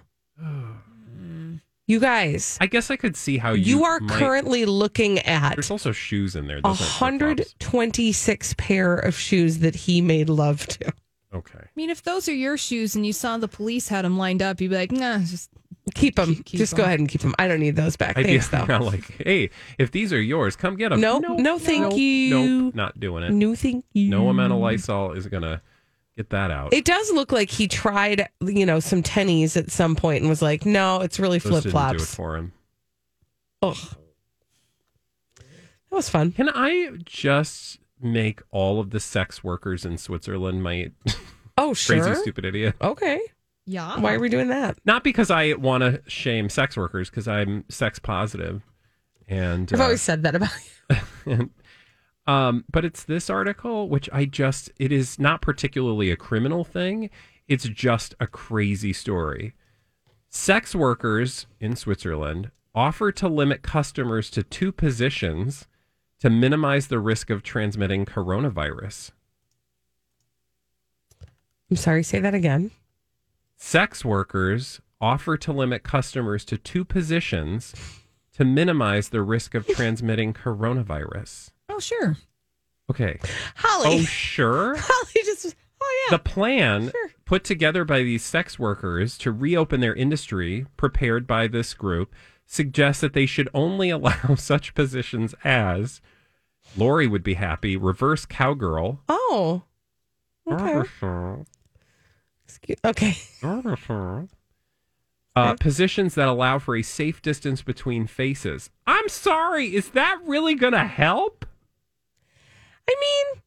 You 1.88 2.00
guys, 2.00 2.58
I 2.62 2.68
guess 2.68 2.90
I 2.90 2.96
could 2.96 3.18
see 3.18 3.38
how 3.38 3.52
you, 3.52 3.80
you, 3.80 3.84
are 3.84 4.00
might- 4.00 4.18
currently 4.18 4.64
looking 4.66 5.20
at 5.20 5.56
There's 5.56 5.72
also 5.72 5.92
shoes 5.92 6.38
in 6.38 6.48
there. 6.48 6.60
a 6.60 6.62
Those 6.62 7.02
aren't 7.02 7.20
flip-flops. 7.22 7.56
twenty-six 7.60 8.56
pair 8.58 8.96
of 8.96 9.14
shoes 9.16 9.60
that 9.60 9.76
he 9.76 10.00
made 10.00 10.30
love 10.30 10.66
to. 10.68 10.94
Okay. 11.34 11.60
I 11.60 11.68
mean, 11.76 11.90
if 11.90 12.02
those 12.04 12.30
are 12.30 12.34
your 12.34 12.56
shoes 12.56 12.96
and 12.96 13.06
you 13.06 13.12
saw 13.12 13.38
the 13.38 13.48
police 13.50 13.90
had 13.90 14.06
them 14.06 14.18
lined 14.18 14.42
up, 14.42 14.62
you'd 14.62 14.70
be 14.70 14.76
like, 14.78 14.92
nah, 14.92 15.18
just 15.20 15.50
Keep 15.96 16.16
them. 16.16 16.36
Keep- 16.36 16.46
keep 16.46 16.58
Just 16.60 16.76
go 16.78 16.84
'em. 16.84 16.88
ahead 16.88 17.00
and 17.00 17.10
keep 17.10 17.22
them. 17.22 17.34
I 17.40 17.48
don't 17.50 17.60
need 17.60 17.76
those 17.76 17.98
back. 17.98 18.18
I'd 18.18 18.26
Thanks, 18.26 18.48
be 18.48 18.58
though. 18.58 18.66
kinda 18.68 18.86
like, 18.86 19.04
hey, 19.26 19.50
if 19.78 19.92
these 19.92 20.14
are 20.14 20.22
yours, 20.22 20.56
come 20.56 20.76
get 20.78 20.90
them. 20.90 21.02
Nope, 21.02 21.24
no, 21.40 21.58
thank 21.60 21.98
you. 21.98 22.30
Nope, 22.66 22.76
not 22.76 23.00
doing 23.00 23.24
it. 23.24 23.32
No, 23.34 23.56
thank 23.56 23.84
you. 23.94 24.10
No 24.10 24.30
amount 24.30 24.54
of 24.54 24.60
Lysol 24.60 25.12
is 25.14 25.28
gonna 25.28 25.62
get 26.18 26.30
that 26.32 26.52
out. 26.52 26.74
It 26.74 26.86
does 26.86 27.12
look 27.12 27.32
like 27.32 27.50
he 27.50 27.68
tried, 27.68 28.28
you 28.42 28.66
know, 28.66 28.80
some 28.80 29.02
tennies 29.04 29.56
at 29.58 29.72
some 29.72 29.96
point 29.96 30.22
and 30.22 30.30
was 30.30 30.42
like, 30.42 30.66
"No, 30.66 31.02
it's 31.02 31.20
really 31.20 31.40
flip 31.40 31.64
didn't 31.64 31.64
do 31.64 31.70
it 31.70 31.72
flops." 31.72 32.16
for 32.16 32.38
him. 32.38 32.54
Ugh, 33.62 33.78
that 35.38 35.46
was 35.96 36.10
fun. 36.10 36.32
Can 36.32 36.50
I 36.50 36.92
just 37.04 37.80
make 38.02 38.42
all 38.52 38.80
of 38.80 38.90
the 38.90 39.00
sex 39.00 39.44
workers 39.44 39.86
in 39.86 39.98
Switzerland 39.98 40.64
my 40.64 40.92
Oh, 41.58 41.74
sure. 41.76 42.02
crazy 42.02 42.20
stupid 42.22 42.46
idiot? 42.46 42.76
Okay. 42.82 43.20
yeah. 43.66 44.00
Why 44.00 44.14
are 44.16 44.20
we 44.20 44.30
doing 44.30 44.48
that? 44.48 44.80
Not 44.86 45.04
because 45.04 45.30
I 45.30 45.54
want 45.54 45.82
to 45.84 46.02
shame 46.08 46.50
sex 46.50 46.76
workers, 46.78 47.10
because 47.10 47.28
I'm 47.28 47.66
sex 47.70 48.00
positive, 48.00 48.64
and 49.28 49.70
I've 49.74 49.80
uh, 49.80 49.84
always 49.84 50.02
said 50.02 50.24
that 50.24 50.36
about 50.36 50.50
you. 51.26 51.50
Um, 52.28 52.66
but 52.72 52.86
it's 52.86 53.04
this 53.04 53.30
article 53.30 53.90
which 53.90 54.10
I 54.14 54.26
just 54.26 54.72
it 54.78 54.92
is 54.92 55.20
not 55.20 55.42
particularly 55.42 56.12
a 56.12 56.16
criminal 56.16 56.64
thing. 56.64 57.10
It's 57.48 57.68
just 57.68 58.16
a 58.20 58.28
crazy 58.28 58.94
story. 58.94 59.54
Sex 60.30 60.74
workers 60.74 61.48
in 61.60 61.76
Switzerland 61.76 62.52
offer 62.74 63.12
to 63.12 63.28
limit 63.28 63.64
customers 63.64 64.30
to 64.32 64.44
two 64.44 64.72
positions 64.72 65.68
to 66.20 66.30
minimize 66.30 66.88
the 66.88 67.00
risk 67.00 67.30
of 67.30 67.44
transmitting 67.44 68.06
coronavirus. 68.06 69.12
I'm 71.70 71.78
sorry. 71.78 72.04
Say 72.04 72.20
that 72.20 72.34
again. 72.34 72.72
Sex 73.58 74.06
workers 74.06 74.82
offer 75.00 75.36
to 75.38 75.52
limit 75.52 75.84
customers 75.84 76.46
to 76.46 76.58
two 76.58 76.86
positions 76.86 77.74
to 78.34 78.46
minimize 78.46 79.10
the 79.10 79.22
risk 79.22 79.56
of 79.56 79.68
transmitting 79.68 80.34
coronavirus. 80.34 81.52
Sure. 81.82 82.16
Okay. 82.90 83.20
Holly. 83.56 84.00
Oh, 84.00 84.02
sure. 84.04 84.76
Holly 84.80 85.12
just. 85.26 85.56
Oh 85.84 86.06
yeah. 86.10 86.18
The 86.18 86.24
plan 86.24 86.92
put 87.26 87.44
together 87.44 87.84
by 87.86 88.04
these 88.04 88.24
sex 88.24 88.60
workers 88.60 89.18
to 89.20 89.32
reopen 89.32 89.80
their 89.82 89.96
industry, 89.96 90.66
prepared 90.78 91.26
by 91.26 91.48
this 91.48 91.74
group, 91.74 92.14
suggests 92.46 93.02
that 93.02 93.14
they 93.14 93.26
should 93.26 93.50
only 93.54 93.90
allow 93.92 94.36
such 94.36 94.76
positions 94.76 95.34
as 95.44 96.02
Lori 96.78 97.08
would 97.08 97.24
be 97.24 97.34
happy, 97.36 97.76
reverse 97.78 98.26
cowgirl. 98.26 99.02
oh. 99.10 99.64
Okay. 100.52 100.82
Excuse- 102.46 102.78
Okay. 102.84 103.16
Uh, 105.36 105.54
positions 105.56 106.16
that 106.16 106.28
allow 106.28 106.60
for 106.60 106.76
a 106.76 106.82
safe 106.84 107.22
distance 107.22 107.62
between 107.62 108.06
faces. 108.06 108.70
I'm 108.86 109.08
sorry, 109.08 109.74
is 109.74 109.92
that 109.92 110.20
really 110.26 110.56
going 110.56 110.74
to 110.74 110.84
help? 110.86 111.46
I 112.90 112.96
mean, 113.00 113.42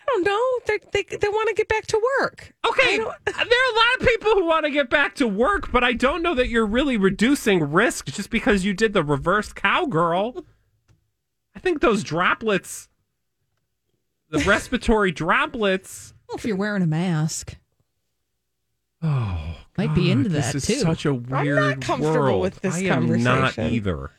I 0.00 0.04
don't 0.06 0.24
know. 0.24 0.58
They're, 0.66 0.78
they 0.92 1.16
they 1.16 1.28
want 1.28 1.48
to 1.48 1.54
get 1.54 1.68
back 1.68 1.86
to 1.88 2.02
work. 2.20 2.52
Okay, 2.66 2.96
there 2.98 3.06
are 3.06 3.72
a 3.72 3.76
lot 3.76 4.00
of 4.00 4.06
people 4.06 4.32
who 4.32 4.46
want 4.46 4.64
to 4.64 4.70
get 4.70 4.88
back 4.90 5.14
to 5.16 5.28
work, 5.28 5.70
but 5.70 5.84
I 5.84 5.92
don't 5.92 6.22
know 6.22 6.34
that 6.34 6.48
you're 6.48 6.66
really 6.66 6.96
reducing 6.96 7.70
risk 7.72 8.06
just 8.06 8.30
because 8.30 8.64
you 8.64 8.72
did 8.74 8.92
the 8.92 9.04
reverse 9.04 9.52
cowgirl. 9.52 10.44
I 11.54 11.58
think 11.60 11.80
those 11.80 12.02
droplets, 12.04 12.88
the 14.30 14.38
respiratory 14.40 15.10
droplets. 15.12 16.14
Well, 16.28 16.36
if 16.36 16.44
you're 16.44 16.56
wearing 16.56 16.82
a 16.82 16.86
mask, 16.86 17.56
Oh, 19.02 19.56
might 19.76 19.94
be 19.94 20.10
into 20.10 20.28
this 20.28 20.46
that 20.46 20.54
is 20.56 20.66
too. 20.66 20.74
such 20.80 21.04
a 21.06 21.14
weird 21.14 21.80
comfortable 21.80 22.18
world. 22.20 22.42
with 22.42 22.60
this 22.60 22.74
I 22.76 22.80
am 22.80 23.22
not 23.22 23.56
either. 23.58 24.10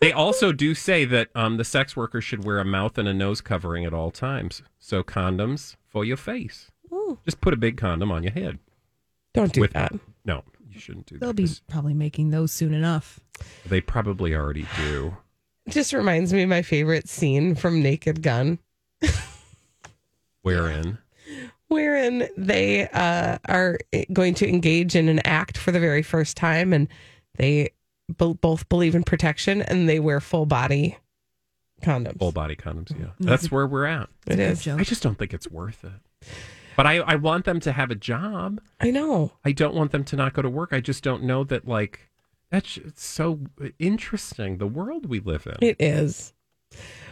They 0.00 0.12
also 0.12 0.52
do 0.52 0.74
say 0.74 1.04
that 1.04 1.28
um, 1.34 1.56
the 1.56 1.64
sex 1.64 1.96
workers 1.96 2.24
should 2.24 2.44
wear 2.44 2.58
a 2.58 2.64
mouth 2.64 2.98
and 2.98 3.08
a 3.08 3.14
nose 3.14 3.40
covering 3.40 3.84
at 3.84 3.94
all 3.94 4.10
times. 4.10 4.62
So 4.78 5.02
condoms 5.02 5.76
for 5.88 6.04
your 6.04 6.16
face. 6.16 6.70
Ooh. 6.92 7.18
Just 7.24 7.40
put 7.40 7.54
a 7.54 7.56
big 7.56 7.76
condom 7.76 8.12
on 8.12 8.22
your 8.22 8.32
head. 8.32 8.58
Don't 9.32 9.52
do 9.52 9.60
With- 9.60 9.72
that. 9.72 9.92
No, 10.24 10.42
you 10.70 10.78
shouldn't 10.80 11.06
do 11.06 11.16
that. 11.16 11.20
They'll 11.20 11.32
be 11.32 11.48
probably 11.68 11.94
making 11.94 12.30
those 12.30 12.52
soon 12.52 12.72
enough. 12.72 13.20
They 13.66 13.80
probably 13.80 14.34
already 14.34 14.66
do. 14.76 15.16
Just 15.68 15.92
reminds 15.92 16.32
me 16.32 16.42
of 16.42 16.48
my 16.48 16.62
favorite 16.62 17.08
scene 17.08 17.54
from 17.54 17.82
Naked 17.82 18.22
Gun. 18.22 18.58
Wherein? 20.42 20.98
wherein 21.68 22.28
they 22.36 22.88
uh, 22.90 23.38
are 23.48 23.78
going 24.12 24.34
to 24.34 24.48
engage 24.48 24.94
in 24.94 25.08
an 25.08 25.18
act 25.24 25.56
for 25.58 25.72
the 25.72 25.80
very 25.80 26.02
first 26.02 26.36
time 26.36 26.72
and 26.72 26.86
they 27.36 27.70
bo- 28.08 28.34
both 28.34 28.68
believe 28.68 28.94
in 28.94 29.02
protection 29.02 29.62
and 29.62 29.88
they 29.88 30.00
wear 30.00 30.20
full 30.20 30.46
body 30.46 30.98
condoms. 31.82 32.18
Full 32.18 32.32
body 32.32 32.56
condoms, 32.56 32.98
yeah. 32.98 33.10
That's 33.20 33.50
where 33.50 33.66
we're 33.66 33.86
at. 33.86 34.08
It 34.26 34.38
is. 34.38 34.66
I 34.66 34.82
just 34.84 35.02
don't 35.02 35.18
think 35.18 35.34
it's 35.34 35.50
worth 35.50 35.84
it. 35.84 36.28
But 36.76 36.86
I, 36.86 36.96
I 36.98 37.14
want 37.14 37.44
them 37.44 37.60
to 37.60 37.72
have 37.72 37.90
a 37.90 37.94
job. 37.94 38.60
I 38.80 38.90
know. 38.90 39.32
I 39.44 39.52
don't 39.52 39.74
want 39.74 39.92
them 39.92 40.04
to 40.04 40.16
not 40.16 40.32
go 40.32 40.42
to 40.42 40.50
work. 40.50 40.72
I 40.72 40.80
just 40.80 41.04
don't 41.04 41.22
know 41.22 41.44
that, 41.44 41.68
like, 41.68 42.10
that's 42.50 42.76
it's 42.78 43.04
so 43.04 43.40
interesting, 43.78 44.58
the 44.58 44.66
world 44.66 45.06
we 45.06 45.20
live 45.20 45.46
in. 45.46 45.56
It 45.66 45.76
is. 45.78 46.32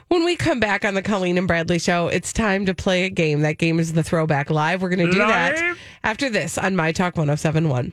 When 0.09 0.25
we 0.25 0.37
come 0.37 0.61
back 0.61 0.85
on 0.85 0.95
the 0.95 1.03
Colleen 1.03 1.39
and 1.39 1.47
Bradley 1.47 1.79
show, 1.79 2.09
it's 2.09 2.33
time 2.33 2.67
to 2.67 2.75
play 2.75 3.05
a 3.05 3.11
game. 3.11 3.41
That 3.43 3.59
game 3.59 3.79
is 3.79 3.93
the 3.93 4.03
Throwback 4.03 4.51
Live. 4.51 4.83
We're 4.83 4.89
going 4.91 5.07
to 5.07 5.13
do 5.13 5.19
that 5.19 5.77
after 6.03 6.29
this 6.29 6.59
on 6.59 6.77
My 6.77 6.93
Talk 6.93 7.17
1071. 7.17 7.93